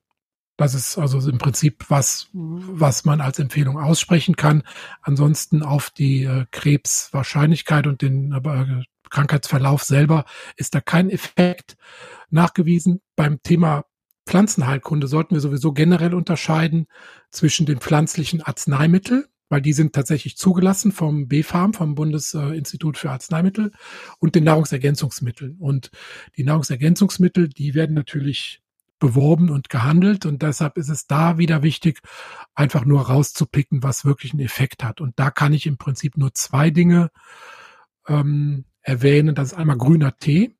Das 0.57 0.73
ist 0.73 0.97
also 0.97 1.29
im 1.29 1.37
Prinzip 1.37 1.85
was, 1.89 2.29
was 2.31 3.03
man 3.03 3.19
als 3.19 3.39
Empfehlung 3.39 3.77
aussprechen 3.77 4.37
kann. 4.37 4.63
Ansonsten 5.01 5.63
auf 5.63 5.89
die 5.89 6.23
äh, 6.23 6.45
Krebswahrscheinlichkeit 6.51 7.87
und 7.87 8.01
den 8.01 8.31
äh, 8.31 8.83
Krankheitsverlauf 9.09 9.83
selber 9.83 10.25
ist 10.55 10.73
da 10.73 10.81
kein 10.81 11.09
Effekt 11.09 11.75
nachgewiesen. 12.29 13.01
Beim 13.17 13.41
Thema 13.43 13.85
Pflanzenheilkunde 14.25 15.07
sollten 15.07 15.35
wir 15.35 15.41
sowieso 15.41 15.71
generell 15.71 16.13
unterscheiden 16.13 16.87
zwischen 17.31 17.65
den 17.65 17.79
pflanzlichen 17.79 18.41
Arzneimitteln, 18.41 19.25
weil 19.49 19.61
die 19.61 19.73
sind 19.73 19.93
tatsächlich 19.93 20.37
zugelassen 20.37 20.91
vom 20.91 21.27
BfArM, 21.27 21.73
vom 21.73 21.95
Bundesinstitut 21.95 22.97
für 22.97 23.11
Arzneimittel 23.11 23.71
und 24.19 24.35
den 24.35 24.43
Nahrungsergänzungsmitteln. 24.43 25.57
Und 25.59 25.91
die 26.37 26.43
Nahrungsergänzungsmittel, 26.43 27.49
die 27.49 27.75
werden 27.75 27.95
natürlich 27.95 28.61
beworben 28.99 29.49
und 29.49 29.69
gehandelt 29.69 30.25
und 30.25 30.41
deshalb 30.41 30.77
ist 30.77 30.89
es 30.89 31.05
da 31.05 31.37
wieder 31.37 31.61
wichtig, 31.63 31.99
einfach 32.55 32.85
nur 32.85 33.01
rauszupicken, 33.01 33.83
was 33.83 34.05
wirklich 34.05 34.33
einen 34.33 34.41
Effekt 34.41 34.83
hat. 34.83 35.01
Und 35.01 35.19
da 35.19 35.31
kann 35.31 35.53
ich 35.53 35.67
im 35.67 35.77
Prinzip 35.77 36.17
nur 36.17 36.33
zwei 36.33 36.69
Dinge 36.69 37.11
ähm, 38.07 38.65
erwähnen. 38.81 39.35
Das 39.35 39.51
ist 39.51 39.57
einmal 39.57 39.77
grüner 39.77 40.17
Tee. 40.17 40.55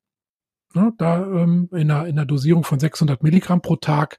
Ne, 0.76 0.92
da 0.98 1.24
ähm, 1.24 1.70
in, 1.72 1.90
einer, 1.90 2.06
in 2.06 2.18
einer 2.18 2.26
Dosierung 2.26 2.62
von 2.62 2.78
600 2.78 3.22
Milligramm 3.22 3.62
pro 3.62 3.76
Tag 3.76 4.18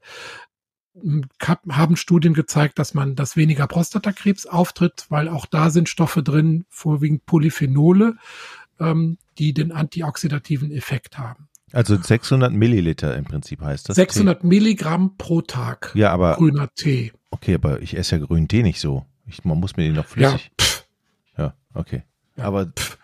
hm, 0.99 1.25
haben 1.69 1.95
Studien 1.95 2.33
gezeigt, 2.33 2.79
dass 2.79 2.95
man, 2.95 3.15
dass 3.15 3.35
weniger 3.35 3.67
Prostatakrebs 3.67 4.47
auftritt, 4.47 5.05
weil 5.09 5.29
auch 5.29 5.45
da 5.45 5.69
sind 5.69 5.87
Stoffe 5.87 6.23
drin, 6.23 6.65
vorwiegend 6.69 7.27
Polyphenole, 7.27 8.15
ähm, 8.79 9.19
die 9.37 9.53
den 9.53 9.71
antioxidativen 9.71 10.71
Effekt 10.71 11.19
haben. 11.19 11.47
Also 11.73 11.95
600 11.95 12.51
Milliliter 12.51 13.15
im 13.15 13.25
Prinzip 13.25 13.61
heißt 13.61 13.89
das. 13.89 13.95
600 13.95 14.41
Tee. 14.41 14.47
Milligramm 14.47 15.15
pro 15.15 15.41
Tag. 15.41 15.91
Ja, 15.93 16.11
aber 16.11 16.37
grüner 16.37 16.73
Tee. 16.73 17.13
Okay, 17.29 17.53
aber 17.53 17.83
ich 17.83 17.95
esse 17.95 18.15
ja 18.15 18.25
grünen 18.25 18.47
Tee 18.47 18.63
nicht 18.63 18.79
so. 18.79 19.05
Ich, 19.27 19.45
man 19.45 19.59
muss 19.59 19.77
mir 19.77 19.83
den 19.83 19.93
noch 19.93 20.07
flüssig. 20.07 20.51
Ja, 21.37 21.43
ja 21.43 21.53
okay. 21.75 22.01
Ja, 22.35 22.45
aber 22.45 22.65
pff. 22.65 22.97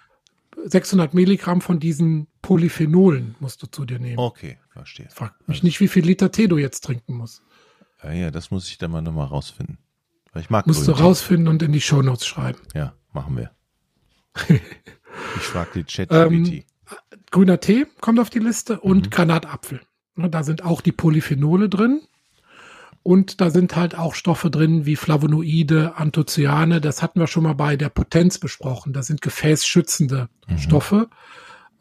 600 0.65 1.13
Milligramm 1.13 1.61
von 1.61 1.79
diesen 1.79 2.27
Polyphenolen 2.43 3.35
musst 3.39 3.63
du 3.63 3.67
zu 3.67 3.85
dir 3.85 3.97
nehmen. 3.97 4.19
Okay, 4.19 4.59
verstehe. 4.69 5.07
Frag 5.09 5.35
mich 5.47 5.57
also. 5.57 5.65
nicht, 5.65 5.79
wie 5.79 5.87
viel 5.87 6.05
Liter 6.05 6.31
Tee 6.31 6.47
du 6.47 6.57
jetzt 6.59 6.81
trinken 6.81 7.15
musst. 7.15 7.41
Ja, 8.03 8.11
ja, 8.11 8.31
das 8.31 8.51
muss 8.51 8.67
ich 8.67 8.77
dann 8.77 8.91
mal 8.91 9.01
nochmal 9.01 9.27
rausfinden. 9.27 9.79
Weil 10.33 10.43
ich 10.43 10.49
mag 10.49 10.67
Musst 10.67 10.87
du 10.87 10.91
rausfinden 10.91 11.47
und 11.47 11.63
in 11.63 11.71
die 11.71 11.81
Shownotes 11.81 12.27
schreiben. 12.27 12.59
Ja, 12.75 12.93
machen 13.13 13.37
wir. 13.37 13.51
ich 14.49 15.41
frage 15.41 15.69
die 15.75 15.83
Chat-GPT. 15.85 16.53
Ähm, 16.53 16.63
grüner 17.31 17.59
Tee 17.59 17.87
kommt 18.01 18.19
auf 18.19 18.29
die 18.29 18.39
Liste 18.39 18.79
und 18.79 19.05
mhm. 19.05 19.09
Granatapfel. 19.09 19.81
Da 20.15 20.43
sind 20.43 20.63
auch 20.63 20.81
die 20.81 20.91
Polyphenole 20.91 21.69
drin. 21.69 22.01
Und 23.03 23.41
da 23.41 23.49
sind 23.49 23.75
halt 23.75 23.97
auch 23.97 24.15
Stoffe 24.15 24.49
drin 24.49 24.85
wie 24.85 24.95
Flavonoide, 24.95 25.95
Anthocyane. 25.95 26.81
Das 26.81 27.01
hatten 27.01 27.19
wir 27.19 27.27
schon 27.27 27.43
mal 27.43 27.53
bei 27.53 27.75
der 27.75 27.89
Potenz 27.89 28.37
besprochen. 28.37 28.93
Das 28.93 29.07
sind 29.07 29.21
gefäßschützende 29.21 30.29
mhm. 30.47 30.57
Stoffe. 30.57 31.09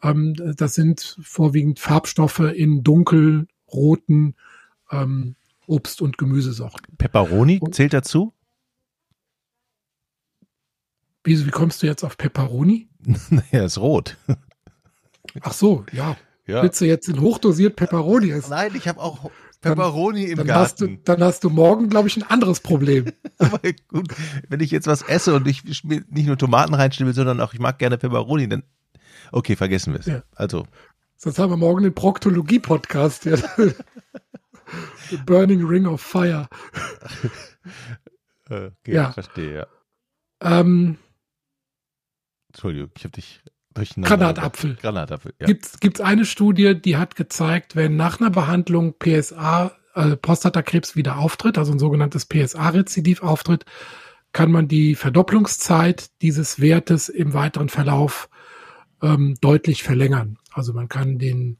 Ähm, 0.03 0.35
das 0.57 0.75
sind 0.75 1.17
vorwiegend 1.21 1.79
Farbstoffe 1.79 2.39
in 2.39 2.83
dunkelroten 2.83 4.35
ähm, 4.91 5.35
Obst- 5.65 6.01
und 6.01 6.17
Gemüsesorten. 6.17 6.97
Peperoni 6.97 7.61
zählt 7.71 7.93
dazu? 7.93 8.33
Wie, 11.23 11.45
wie 11.45 11.51
kommst 11.51 11.81
du 11.81 11.87
jetzt 11.87 12.03
auf 12.03 12.17
Pepperoni? 12.17 12.89
naja, 13.29 13.65
ist 13.65 13.77
rot. 13.77 14.17
Ach 15.41 15.53
so, 15.53 15.85
ja. 15.93 16.17
ja. 16.45 16.61
Willst 16.61 16.81
du 16.81 16.85
jetzt 16.85 17.07
in 17.07 17.21
hochdosiert 17.21 17.77
Pepperoni 17.77 18.29
essen? 18.31 18.49
Nein, 18.49 18.73
ich 18.75 18.89
habe 18.89 18.99
auch 18.99 19.31
Pepperoni 19.61 20.25
im 20.25 20.37
dann 20.37 20.47
Garten. 20.47 20.61
Hast 20.61 20.81
du, 20.81 20.97
dann 21.05 21.23
hast 21.23 21.43
du 21.45 21.49
morgen, 21.49 21.89
glaube 21.89 22.09
ich, 22.09 22.17
ein 22.17 22.23
anderes 22.23 22.59
Problem. 22.59 23.05
Aber 23.37 23.59
gut, 23.87 24.13
wenn 24.49 24.59
ich 24.59 24.69
jetzt 24.69 24.87
was 24.87 25.01
esse 25.01 25.33
und 25.33 25.47
ich 25.47 25.63
nicht 25.63 26.27
nur 26.27 26.37
Tomaten 26.37 26.73
reinstelle, 26.73 27.13
sondern 27.13 27.39
auch 27.39 27.53
ich 27.53 27.59
mag 27.59 27.79
gerne 27.79 27.97
Pepperoni, 27.97 28.49
dann 28.49 28.63
okay, 29.31 29.55
vergessen 29.55 29.93
wir 29.93 29.99
es. 29.99 30.05
Ja. 30.05 30.23
Also. 30.35 30.65
Sonst 31.15 31.39
haben 31.39 31.51
wir 31.51 31.57
morgen 31.57 31.83
den 31.83 31.95
Proktologie-Podcast. 31.95 33.25
Ja. 33.25 33.37
The 35.09 35.17
Burning 35.25 35.65
Ring 35.65 35.85
of 35.85 36.01
Fire. 36.01 36.47
Okay, 38.49 38.71
ja. 38.93 39.11
verstehe, 39.13 39.55
ja. 39.55 39.67
Ähm, 40.41 40.97
Entschuldigung, 42.49 42.91
ich 42.95 43.03
habe 43.03 43.13
dich 43.13 43.41
Granatapfel. 43.73 44.75
Granatapfel, 44.75 45.33
ja. 45.39 45.47
Gibt 45.47 45.95
es 45.95 46.01
eine 46.01 46.25
Studie, 46.25 46.79
die 46.79 46.97
hat 46.97 47.15
gezeigt, 47.15 47.75
wenn 47.75 47.95
nach 47.95 48.19
einer 48.19 48.29
Behandlung 48.29 48.95
PSA, 48.99 49.71
äh, 49.95 50.15
Prostatakrebs 50.17 50.95
wieder 50.95 51.17
auftritt, 51.17 51.57
also 51.57 51.71
ein 51.71 51.79
sogenanntes 51.79 52.27
PSA-Rezidiv 52.27 53.23
auftritt, 53.23 53.65
kann 54.31 54.51
man 54.51 54.67
die 54.67 54.95
Verdopplungszeit 54.95 56.09
dieses 56.21 56.59
Wertes 56.59 57.09
im 57.09 57.33
weiteren 57.33 57.69
Verlauf 57.69 58.29
ähm, 59.03 59.35
deutlich 59.41 59.83
verlängern. 59.83 60.39
Also 60.51 60.73
man 60.73 60.87
kann 60.87 61.19
den 61.19 61.57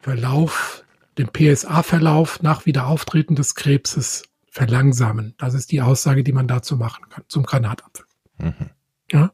Verlauf, 0.00 0.84
den 1.18 1.28
PSA-Verlauf 1.28 2.42
nach 2.42 2.66
Wiederauftreten 2.66 3.36
des 3.36 3.54
Krebses 3.54 4.24
verlangsamen. 4.50 5.34
Das 5.38 5.54
ist 5.54 5.70
die 5.70 5.82
Aussage, 5.82 6.24
die 6.24 6.32
man 6.32 6.48
dazu 6.48 6.76
machen 6.76 7.08
kann, 7.08 7.24
zum 7.28 7.44
Granatapfel. 7.44 8.06
Mhm. 8.38 8.70
Ja. 9.12 9.32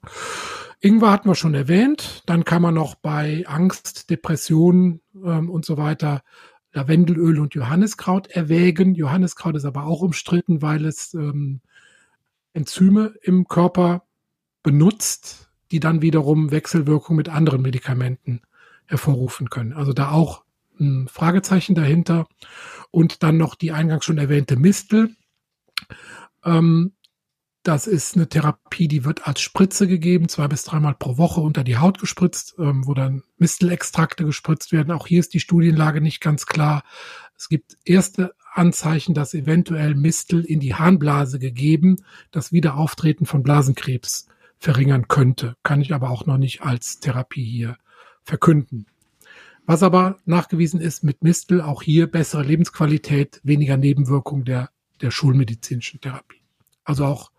Ingwer 0.81 1.11
hatten 1.11 1.29
wir 1.29 1.35
schon 1.35 1.55
erwähnt. 1.55 2.23
Dann 2.27 2.45
kann 2.45 2.63
man 2.63 2.75
noch 2.75 2.95
bei 2.97 3.45
Angst, 3.47 4.11
Depressionen 4.11 5.01
ähm, 5.15 5.49
und 5.49 5.65
so 5.65 5.77
weiter 5.77 6.23
Lavendelöl 6.73 7.39
und 7.39 7.55
Johanniskraut 7.55 8.29
erwägen. 8.29 8.95
Johanniskraut 8.95 9.57
ist 9.57 9.65
aber 9.65 9.85
auch 9.85 10.03
umstritten, 10.03 10.63
weil 10.63 10.87
es 10.87 11.15
ähm, 11.15 11.61
Enzyme 12.53 13.15
im 13.23 13.47
Körper 13.47 14.05
benutzt, 14.63 15.50
die 15.71 15.81
dann 15.81 16.03
wiederum 16.03 16.51
Wechselwirkung 16.51 17.17
mit 17.17 17.29
anderen 17.29 17.63
Medikamenten 17.63 18.43
hervorrufen 18.87 19.51
können. 19.51 19.73
Also 19.73 19.93
da 19.93 20.11
auch 20.11 20.45
ein 20.81 21.09
Fragezeichen 21.09 21.75
dahinter. 21.75 22.27
Und 22.91 23.23
dann 23.23 23.37
noch 23.37 23.55
die 23.55 23.73
eingangs 23.73 24.05
schon 24.05 24.19
erwähnte 24.19 24.57
Mistel. 24.57 25.15
Ähm, 26.45 26.93
das 27.63 27.87
ist 27.87 28.17
eine 28.17 28.29
Therapie, 28.29 28.89
die 28.89 29.05
wird 29.05 29.29
als 29.29 29.43
Spritze 29.43 29.87
gegeben, 29.87 30.31
zwei 30.31 30.49
bis 30.49 30.65
dreimal 30.65 30.95
pro 30.95 31.19
Woche 31.19 31.43
unter 31.43 31.63
die 31.63 31.77
Haut 31.77 31.99
gespritzt, 31.99 32.55
ähm, 32.59 32.87
wo 32.87 32.95
dann 32.95 33.23
Mistelextrakte 33.37 34.25
gespritzt 34.25 34.73
werden. 34.73 34.91
Auch 34.93 35.07
hier 35.07 35.21
ist 35.21 35.35
die 35.35 35.41
Studienlage 35.41 36.01
nicht 36.01 36.21
ganz 36.21 36.47
klar. 36.47 36.83
Es 37.37 37.49
gibt 37.49 37.77
erste 37.85 38.35
Anzeichen, 38.53 39.15
dass 39.15 39.35
eventuell 39.35 39.95
Mistel 39.95 40.45
in 40.45 40.59
die 40.59 40.75
Harnblase 40.75 41.39
gegeben, 41.39 41.97
das 42.31 42.51
Wiederauftreten 42.51 43.27
von 43.27 43.43
Blasenkrebs 43.43 44.27
verringern 44.61 45.09
könnte. 45.09 45.57
Kann 45.65 45.81
ich 45.81 45.93
aber 45.93 46.11
auch 46.11 46.27
noch 46.27 46.37
nicht 46.37 46.63
als 46.63 47.01
Therapie 47.01 47.45
hier 47.45 47.77
verkünden. 48.23 48.87
Was 49.67 49.83
aber 49.83 50.19
nachgewiesen 50.25 50.81
ist 50.81 51.03
mit 51.03 51.23
Mistel, 51.23 51.61
auch 51.61 51.83
hier 51.83 52.11
bessere 52.11 52.43
Lebensqualität, 52.43 53.41
weniger 53.43 53.77
Nebenwirkung 53.77 54.45
der, 54.45 54.71
der 55.01 55.11
schulmedizinischen 55.11 56.01
Therapie. 56.01 56.43
Also 56.85 57.07
auch 57.07 57.33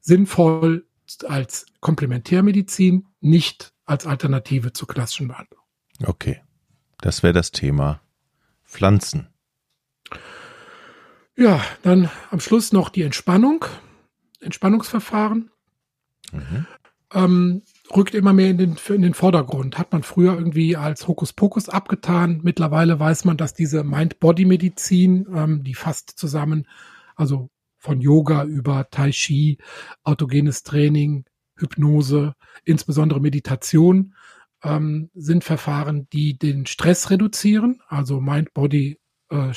sinnvoll 0.00 0.86
als 1.26 1.66
Komplementärmedizin, 1.80 3.06
nicht 3.20 3.74
als 3.84 4.06
Alternative 4.06 4.72
zur 4.72 4.88
klassischen 4.88 5.28
Behandlung. 5.28 5.60
Okay, 6.04 6.40
das 7.00 7.22
wäre 7.22 7.34
das 7.34 7.52
Thema 7.52 8.00
Pflanzen. 8.64 9.28
Ja, 11.36 11.62
dann 11.82 12.10
am 12.30 12.40
Schluss 12.40 12.72
noch 12.72 12.88
die 12.88 13.02
Entspannung, 13.02 13.64
Entspannungsverfahren. 14.40 15.51
Mhm. 16.32 16.66
Ähm, 17.14 17.62
rückt 17.94 18.14
immer 18.14 18.32
mehr 18.32 18.50
in 18.50 18.58
den, 18.58 18.76
in 18.88 19.02
den 19.02 19.14
Vordergrund. 19.14 19.78
Hat 19.78 19.92
man 19.92 20.02
früher 20.02 20.34
irgendwie 20.34 20.76
als 20.76 21.06
Hokuspokus 21.06 21.68
abgetan. 21.68 22.40
Mittlerweile 22.42 22.98
weiß 22.98 23.24
man, 23.26 23.36
dass 23.36 23.54
diese 23.54 23.84
Mind-Body-Medizin, 23.84 25.26
ähm, 25.34 25.62
die 25.62 25.74
fasst 25.74 26.10
zusammen, 26.16 26.66
also 27.14 27.50
von 27.78 28.00
Yoga 28.00 28.44
über 28.44 28.88
Tai 28.90 29.10
Chi, 29.10 29.58
autogenes 30.04 30.62
Training, 30.62 31.24
Hypnose, 31.56 32.34
insbesondere 32.64 33.20
Meditation, 33.20 34.14
ähm, 34.62 35.10
sind 35.14 35.44
Verfahren, 35.44 36.08
die 36.12 36.38
den 36.38 36.66
Stress 36.66 37.10
reduzieren, 37.10 37.80
also 37.88 38.20
Mind-Body 38.20 38.98
äh, 39.30 39.52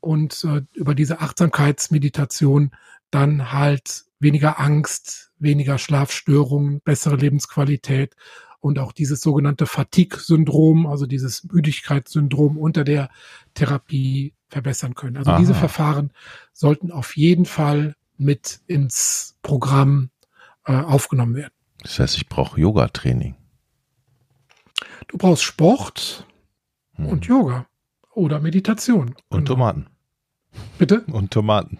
und 0.00 0.44
äh, 0.44 0.62
über 0.74 0.94
diese 0.94 1.20
Achtsamkeitsmeditation 1.20 2.70
dann 3.10 3.52
halt 3.52 4.04
weniger 4.18 4.58
Angst, 4.60 5.32
weniger 5.38 5.78
Schlafstörungen, 5.78 6.80
bessere 6.80 7.16
Lebensqualität 7.16 8.16
und 8.60 8.78
auch 8.78 8.92
dieses 8.92 9.20
sogenannte 9.20 9.66
Fatigue-Syndrom, 9.66 10.86
also 10.86 11.06
dieses 11.06 11.44
Müdigkeitssyndrom 11.44 12.56
unter 12.56 12.84
der 12.84 13.10
Therapie 13.54 14.34
verbessern 14.48 14.94
können. 14.94 15.16
Also 15.16 15.30
Aha. 15.32 15.38
diese 15.38 15.54
Verfahren 15.54 16.12
sollten 16.52 16.90
auf 16.90 17.16
jeden 17.16 17.44
Fall 17.44 17.96
mit 18.16 18.60
ins 18.66 19.36
Programm 19.42 20.10
äh, 20.64 20.72
aufgenommen 20.72 21.34
werden. 21.34 21.52
Das 21.82 21.98
heißt, 21.98 22.16
ich 22.16 22.28
brauche 22.28 22.60
Yoga-Training. 22.60 23.36
Du 25.08 25.18
brauchst 25.18 25.44
Sport 25.44 26.26
hm. 26.94 27.06
und 27.06 27.26
Yoga 27.26 27.66
oder 28.12 28.40
Meditation. 28.40 29.14
Und 29.28 29.44
genau. 29.44 29.54
Tomaten. 29.54 29.86
Bitte? 30.78 31.02
Und 31.02 31.30
Tomaten. 31.30 31.78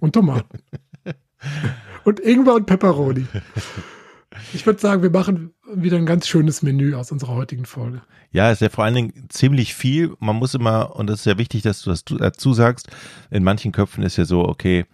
Und 0.00 0.14
Tomaten. 0.14 0.58
und 2.04 2.20
Ingwer 2.20 2.54
und 2.54 2.66
Peperoni. 2.66 3.26
Ich 4.52 4.66
würde 4.66 4.80
sagen, 4.80 5.02
wir 5.02 5.10
machen 5.10 5.52
wieder 5.74 5.96
ein 5.96 6.06
ganz 6.06 6.26
schönes 6.26 6.62
Menü 6.62 6.94
aus 6.94 7.12
unserer 7.12 7.34
heutigen 7.34 7.64
Folge. 7.64 8.02
Ja, 8.30 8.50
ist 8.50 8.62
ja 8.62 8.68
vor 8.68 8.84
allen 8.84 8.94
Dingen 8.94 9.26
ziemlich 9.28 9.74
viel. 9.74 10.14
Man 10.20 10.36
muss 10.36 10.54
immer, 10.54 10.96
und 10.96 11.08
das 11.08 11.20
ist 11.20 11.26
ja 11.26 11.38
wichtig, 11.38 11.62
dass 11.62 11.82
du 11.82 11.90
das 11.90 12.04
dazu 12.04 12.52
sagst, 12.52 12.88
in 13.30 13.44
manchen 13.44 13.72
Köpfen 13.72 14.02
ist 14.02 14.16
ja 14.16 14.24
so, 14.24 14.46
okay, 14.46 14.86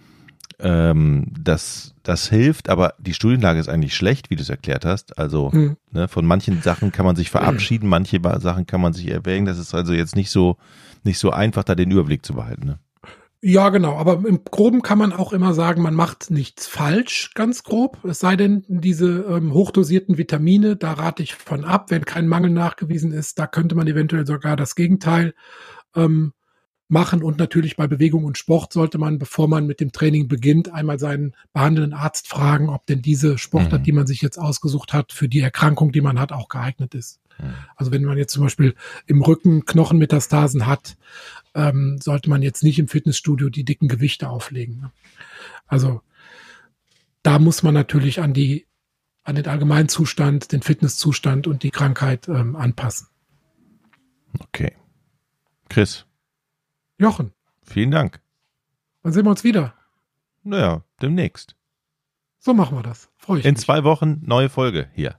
ähm, 0.60 1.26
das, 1.38 1.94
das 2.02 2.28
hilft, 2.28 2.68
aber 2.68 2.94
die 2.98 3.14
Studienlage 3.14 3.60
ist 3.60 3.68
eigentlich 3.68 3.94
schlecht, 3.94 4.30
wie 4.30 4.36
du 4.36 4.42
es 4.42 4.48
erklärt 4.48 4.84
hast. 4.84 5.18
Also 5.18 5.50
mhm. 5.52 5.76
ne, 5.92 6.08
von 6.08 6.26
manchen 6.26 6.62
Sachen 6.62 6.90
kann 6.90 7.06
man 7.06 7.16
sich 7.16 7.30
verabschieden, 7.30 7.88
manche 7.88 8.20
Sachen 8.40 8.66
kann 8.66 8.80
man 8.80 8.92
sich 8.92 9.08
erwägen. 9.08 9.46
Das 9.46 9.58
ist 9.58 9.74
also 9.74 9.92
jetzt 9.92 10.16
nicht 10.16 10.30
so, 10.30 10.56
nicht 11.04 11.18
so 11.18 11.30
einfach, 11.30 11.62
da 11.62 11.74
den 11.74 11.90
Überblick 11.90 12.26
zu 12.26 12.34
behalten. 12.34 12.66
Ne? 12.66 12.78
Ja, 13.40 13.68
genau. 13.68 13.96
Aber 13.96 14.26
im 14.26 14.42
Groben 14.44 14.82
kann 14.82 14.98
man 14.98 15.12
auch 15.12 15.32
immer 15.32 15.54
sagen, 15.54 15.80
man 15.80 15.94
macht 15.94 16.28
nichts 16.30 16.66
falsch, 16.66 17.30
ganz 17.34 17.62
grob. 17.62 18.04
Es 18.04 18.18
sei 18.18 18.34
denn, 18.34 18.64
diese 18.66 19.26
ähm, 19.28 19.52
hochdosierten 19.54 20.18
Vitamine, 20.18 20.74
da 20.74 20.94
rate 20.94 21.22
ich 21.22 21.36
von 21.36 21.64
ab, 21.64 21.90
wenn 21.90 22.04
kein 22.04 22.26
Mangel 22.26 22.50
nachgewiesen 22.50 23.12
ist. 23.12 23.38
Da 23.38 23.46
könnte 23.46 23.76
man 23.76 23.86
eventuell 23.86 24.26
sogar 24.26 24.56
das 24.56 24.74
Gegenteil 24.74 25.34
ähm, 25.94 26.32
machen. 26.88 27.22
Und 27.22 27.38
natürlich 27.38 27.76
bei 27.76 27.86
Bewegung 27.86 28.24
und 28.24 28.38
Sport 28.38 28.72
sollte 28.72 28.98
man, 28.98 29.20
bevor 29.20 29.46
man 29.46 29.66
mit 29.68 29.78
dem 29.78 29.92
Training 29.92 30.26
beginnt, 30.26 30.72
einmal 30.72 30.98
seinen 30.98 31.36
behandelnden 31.52 31.94
Arzt 31.94 32.26
fragen, 32.26 32.68
ob 32.68 32.86
denn 32.86 33.02
diese 33.02 33.38
Sportart, 33.38 33.82
mhm. 33.82 33.84
die 33.84 33.92
man 33.92 34.06
sich 34.08 34.20
jetzt 34.20 34.38
ausgesucht 34.38 34.92
hat, 34.92 35.12
für 35.12 35.28
die 35.28 35.40
Erkrankung, 35.40 35.92
die 35.92 36.00
man 36.00 36.18
hat, 36.18 36.32
auch 36.32 36.48
geeignet 36.48 36.96
ist. 36.96 37.20
Also 37.76 37.92
wenn 37.92 38.04
man 38.04 38.18
jetzt 38.18 38.32
zum 38.32 38.42
Beispiel 38.44 38.74
im 39.06 39.22
Rücken 39.22 39.64
Knochenmetastasen 39.64 40.66
hat, 40.66 40.96
ähm, 41.54 41.98
sollte 42.00 42.30
man 42.30 42.42
jetzt 42.42 42.62
nicht 42.62 42.78
im 42.78 42.88
Fitnessstudio 42.88 43.48
die 43.48 43.64
dicken 43.64 43.88
Gewichte 43.88 44.28
auflegen. 44.28 44.80
Ne? 44.80 44.92
Also 45.66 46.02
da 47.22 47.38
muss 47.38 47.62
man 47.62 47.74
natürlich 47.74 48.20
an 48.20 48.32
die 48.32 48.66
an 49.24 49.34
den 49.34 49.46
Allgemeinzustand, 49.46 50.52
den 50.52 50.62
Fitnesszustand 50.62 51.46
und 51.46 51.62
die 51.62 51.70
Krankheit 51.70 52.28
ähm, 52.28 52.56
anpassen. 52.56 53.08
Okay. 54.40 54.72
Chris. 55.68 56.06
Jochen. 56.96 57.32
Vielen 57.62 57.90
Dank. 57.90 58.22
Dann 59.02 59.12
sehen 59.12 59.26
wir 59.26 59.30
uns 59.30 59.44
wieder. 59.44 59.74
Naja, 60.44 60.82
demnächst. 61.02 61.56
So 62.38 62.54
machen 62.54 62.78
wir 62.78 62.82
das. 62.82 63.10
Freue 63.18 63.40
ich 63.40 63.44
In 63.44 63.54
mich. 63.54 63.60
zwei 63.60 63.84
Wochen 63.84 64.22
neue 64.24 64.48
Folge 64.48 64.88
hier. 64.94 65.18